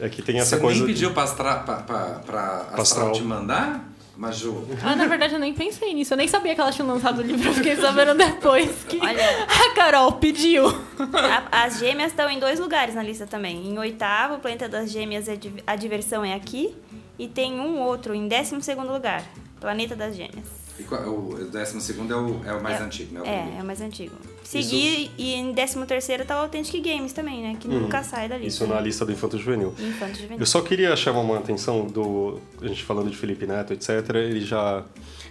[0.00, 0.78] É que tem essa Você coisa...
[0.80, 3.12] nem pediu pra, Astra, pra, pra, pra Astral Astral.
[3.12, 3.88] te mandar,
[4.18, 4.66] Maju?
[4.84, 6.12] Ah, na verdade, eu nem pensei nisso.
[6.12, 7.48] Eu nem sabia que ela tinha lançado o livro.
[7.48, 9.44] Eu fiquei sabendo depois que Olha.
[9.44, 10.66] a Carol pediu.
[10.68, 13.68] A- as gêmeas estão em dois lugares na lista também.
[13.68, 16.74] Em oitavo, o Planeta das Gêmeas, é a diversão é aqui.
[17.16, 19.22] E tem um outro em décimo segundo lugar.
[19.60, 20.46] Planeta das Gêmeas.
[20.80, 22.82] E qual- o décimo segundo é o, é o mais É.
[22.84, 23.20] antigo, né?
[23.24, 24.16] É, é o mais antigo.
[24.50, 27.56] Seguir, e em décimo terceiro tá o Authentic Games também, né?
[27.60, 28.64] Que nunca sai da lista.
[28.64, 29.74] Isso na lista do Infanto Juvenil.
[29.78, 30.38] Infanto juvenil.
[30.40, 32.40] Eu só queria chamar uma atenção do.
[32.62, 33.88] A gente falando de Felipe Neto, etc.
[34.14, 34.82] Ele já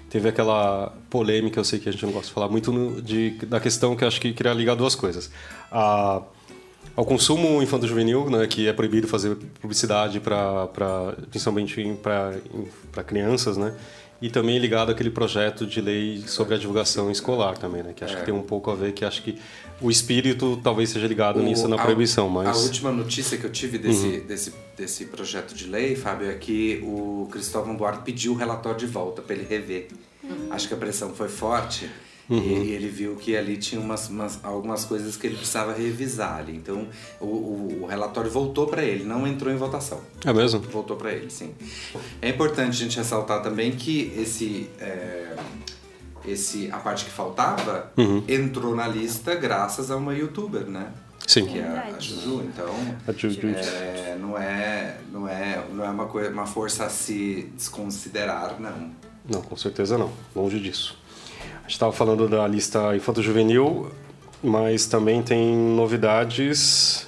[0.10, 3.32] teve aquela polêmica, eu sei que a gente não gosta de falar muito, no- de,
[3.48, 5.32] da questão que eu acho que queria ligar duas coisas.
[5.72, 6.22] A,
[6.96, 10.68] ao consumo infanto-juvenil, né, que é proibido fazer publicidade para
[11.30, 13.74] principalmente para crianças, né?
[14.22, 17.94] E também ligado àquele projeto de lei sobre a divulgação escolar também, né?
[17.96, 19.38] Que acho que tem um pouco a ver, que acho que
[19.80, 22.48] o espírito talvez seja ligado nisso na a- proibição, mas...
[22.48, 26.82] A última notícia que eu tive desse, desse, desse projeto de lei, Fábio, é que
[26.84, 29.88] o Cristóvão Buarque pediu o relatório de volta para ele rever.
[30.50, 31.88] Acho que a pressão foi forte
[32.30, 36.40] e, e ele viu que ali tinha umas, umas- algumas coisas que ele precisava revisar
[36.40, 36.56] ali.
[36.56, 36.88] Então
[37.22, 40.02] o, o- o relatório voltou para ele, não entrou em votação.
[40.26, 40.60] É mesmo?
[40.62, 41.54] Voltou para ele, sim.
[42.22, 45.36] É importante a gente ressaltar também que esse, é,
[46.26, 47.92] esse a parte que faltava
[48.28, 50.92] entrou na lista graças a uma youtuber, né?
[51.26, 51.46] Sim.
[51.46, 52.00] Que é a, a.
[52.00, 52.74] Juju, então
[53.08, 53.48] A Juju.
[53.48, 58.92] é, não é não é não é uma coisa uma força a se desconsiderar, não.
[59.30, 60.12] Não, com certeza não.
[60.36, 60.98] Longe disso.
[61.68, 63.92] A gente estava falando da lista infanto-juvenil,
[64.42, 67.06] mas também tem novidades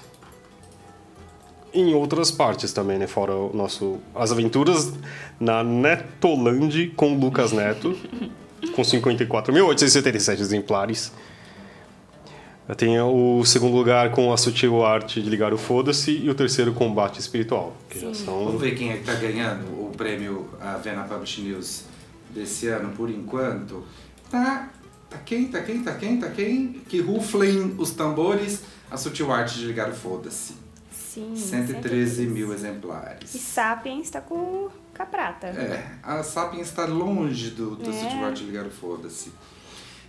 [1.74, 3.08] em outras partes também, né?
[3.08, 4.00] Fora o nosso...
[4.14, 4.92] As aventuras
[5.40, 7.98] na Netoland com Lucas Neto,
[8.76, 11.14] com 54.877 exemplares.
[12.76, 16.74] Tem o segundo lugar com a sutil arte de ligar o foda-se e o terceiro
[16.74, 20.74] combate espiritual, que já são Vamos ver quem é que tá ganhando o prêmio a
[20.74, 21.84] Vena Publish News
[22.30, 23.86] desse ano por enquanto.
[24.30, 24.70] Tá,
[25.10, 26.82] tá quem, tá quem, tá quem, tá quem?
[26.88, 30.54] Que ruflem os tambores, a sutil arte de ligar o foda-se.
[30.92, 31.36] Sim.
[31.36, 33.30] 113 mil E exemplares.
[33.32, 35.48] Sapiens tá com, com a prata.
[35.48, 37.94] É, a Sapiens está longe do, do É.
[37.94, 39.32] Sutil Art de ligar o foda-se.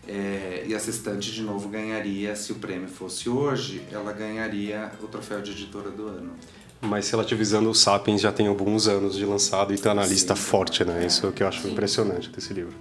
[0.07, 5.07] É, e a Sextante de novo ganharia, se o prêmio fosse hoje, ela ganharia o
[5.07, 6.33] troféu de editora do ano.
[6.81, 10.35] Mas relativizando, o Sapiens já tem alguns anos de lançado e está na Sim, lista
[10.35, 10.41] tá.
[10.41, 11.03] forte, né?
[11.03, 11.07] É.
[11.07, 12.75] Isso é o que eu acho impressionante desse livro.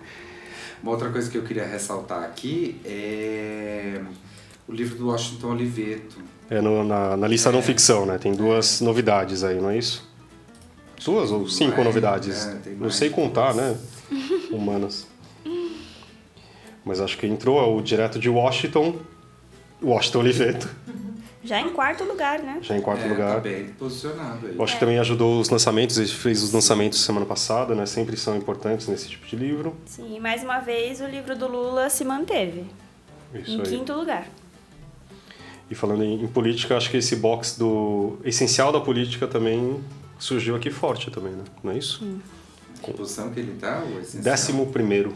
[0.82, 4.02] Uma outra coisa que eu queria ressaltar aqui é
[4.68, 6.18] o livro do Washington Oliveto.
[6.50, 8.18] É no- na, na lista não ficção, né?
[8.18, 10.08] Tem duas novidades aí, não é isso?
[11.04, 12.46] Duas ou cinco Mais, novidades?
[12.48, 12.96] é, não mais.
[12.96, 13.78] sei contar, né?
[14.52, 15.08] Humanas.
[16.84, 18.96] Mas acho que entrou o direto de Washington,
[19.82, 20.70] Washington Oliveto,
[21.44, 22.60] Já em quarto lugar, né?
[22.62, 23.36] já em quarto é, lugar.
[23.36, 24.56] Tá bem posicionado aí.
[24.56, 27.86] Eu acho que também ajudou os lançamentos, ele fez os lançamentos semana passada, né?
[27.86, 29.76] Sempre são importantes nesse tipo de livro.
[29.86, 32.66] Sim, e mais uma vez o livro do Lula se manteve.
[33.34, 33.68] Isso em aí.
[33.68, 34.28] quinto lugar.
[35.72, 39.82] E falando em, em política, acho que esse box do essencial da política também
[40.18, 41.44] surgiu aqui forte também, né?
[41.64, 42.06] Não é isso?
[42.82, 43.82] Que posição que ele tá?
[43.84, 44.24] O essencial?
[44.24, 45.16] Décimo primeiro.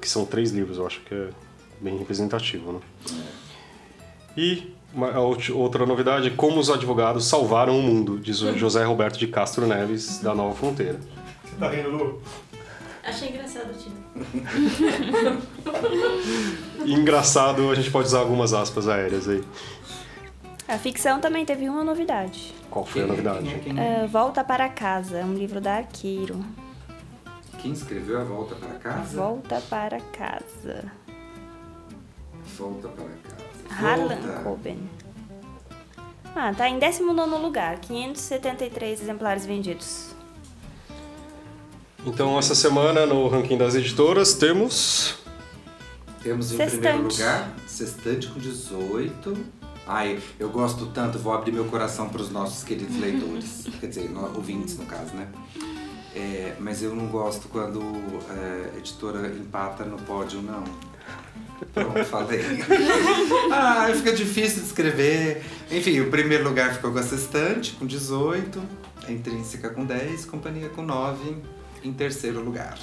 [0.00, 1.28] Que são três livros, eu acho que é
[1.80, 2.80] bem representativo, né?
[4.36, 9.26] E Uma, outra novidade, como os advogados salvaram o mundo, diz o José Roberto de
[9.26, 11.00] Castro Neves, da Nova Fronteira.
[11.44, 12.22] Você tá rindo, Lu?
[13.02, 13.96] Achei engraçado, Tino.
[16.86, 19.42] engraçado, a gente pode usar algumas aspas aéreas aí.
[20.68, 22.54] A ficção também teve uma novidade.
[22.70, 23.46] Qual foi a novidade?
[23.48, 26.44] Uh, Volta para Casa, um livro da Arqueiro.
[27.58, 29.16] Quem escreveu A Volta para Casa?
[29.16, 30.84] Volta para Casa.
[32.56, 33.31] Volta para Casa.
[33.78, 34.78] Harlan Coben.
[36.34, 40.12] Ah, tá em 19 lugar, 573 exemplares vendidos.
[42.04, 45.16] Então, essa semana no ranking das editoras temos.
[46.22, 46.80] Temos em Sextante.
[46.80, 49.36] primeiro lugar Sextante com 18.
[49.86, 53.66] Ai, eu gosto tanto, vou abrir meu coração para os nossos queridos leitores.
[53.80, 55.28] Quer dizer, no- ouvintes no caso, né?
[56.14, 57.80] É, mas eu não gosto quando
[58.30, 60.62] é, a editora empata no pódio, não.
[61.72, 62.40] Pronto, falei.
[63.52, 65.42] ah, fica difícil de escrever.
[65.70, 68.62] Enfim, o primeiro lugar ficou com a Sextante, com 18.
[69.06, 71.36] A Intrínseca com 10, Companhia com 9.
[71.84, 72.78] Em terceiro lugar.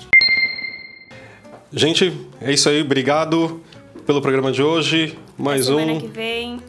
[1.72, 2.82] Gente, é isso aí.
[2.82, 3.62] Obrigado
[4.06, 5.18] pelo programa de hoje.
[5.38, 6.02] Mais Semana um.
[6.02, 6.60] que vem.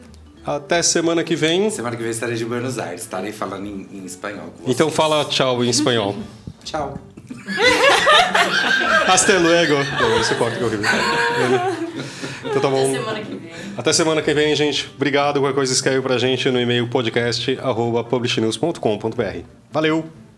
[0.45, 1.69] Até semana que vem.
[1.69, 4.75] Semana que vem estarei de Buenos Aires, estarei falando em, em espanhol com vocês.
[4.75, 6.15] Então fala tchau em espanhol.
[6.63, 6.97] Tchau.
[9.07, 9.73] Hasta luego.
[10.19, 10.87] Esse corte que é horrível.
[12.45, 12.91] Então tá Até bom.
[12.91, 13.51] semana que vem.
[13.77, 14.89] Até semana que vem, gente.
[14.95, 15.39] Obrigado.
[15.39, 19.39] Qualquer coisa escreve pra gente no e-mail podcast arroba publishnews.com.br.
[19.71, 20.30] Valeu!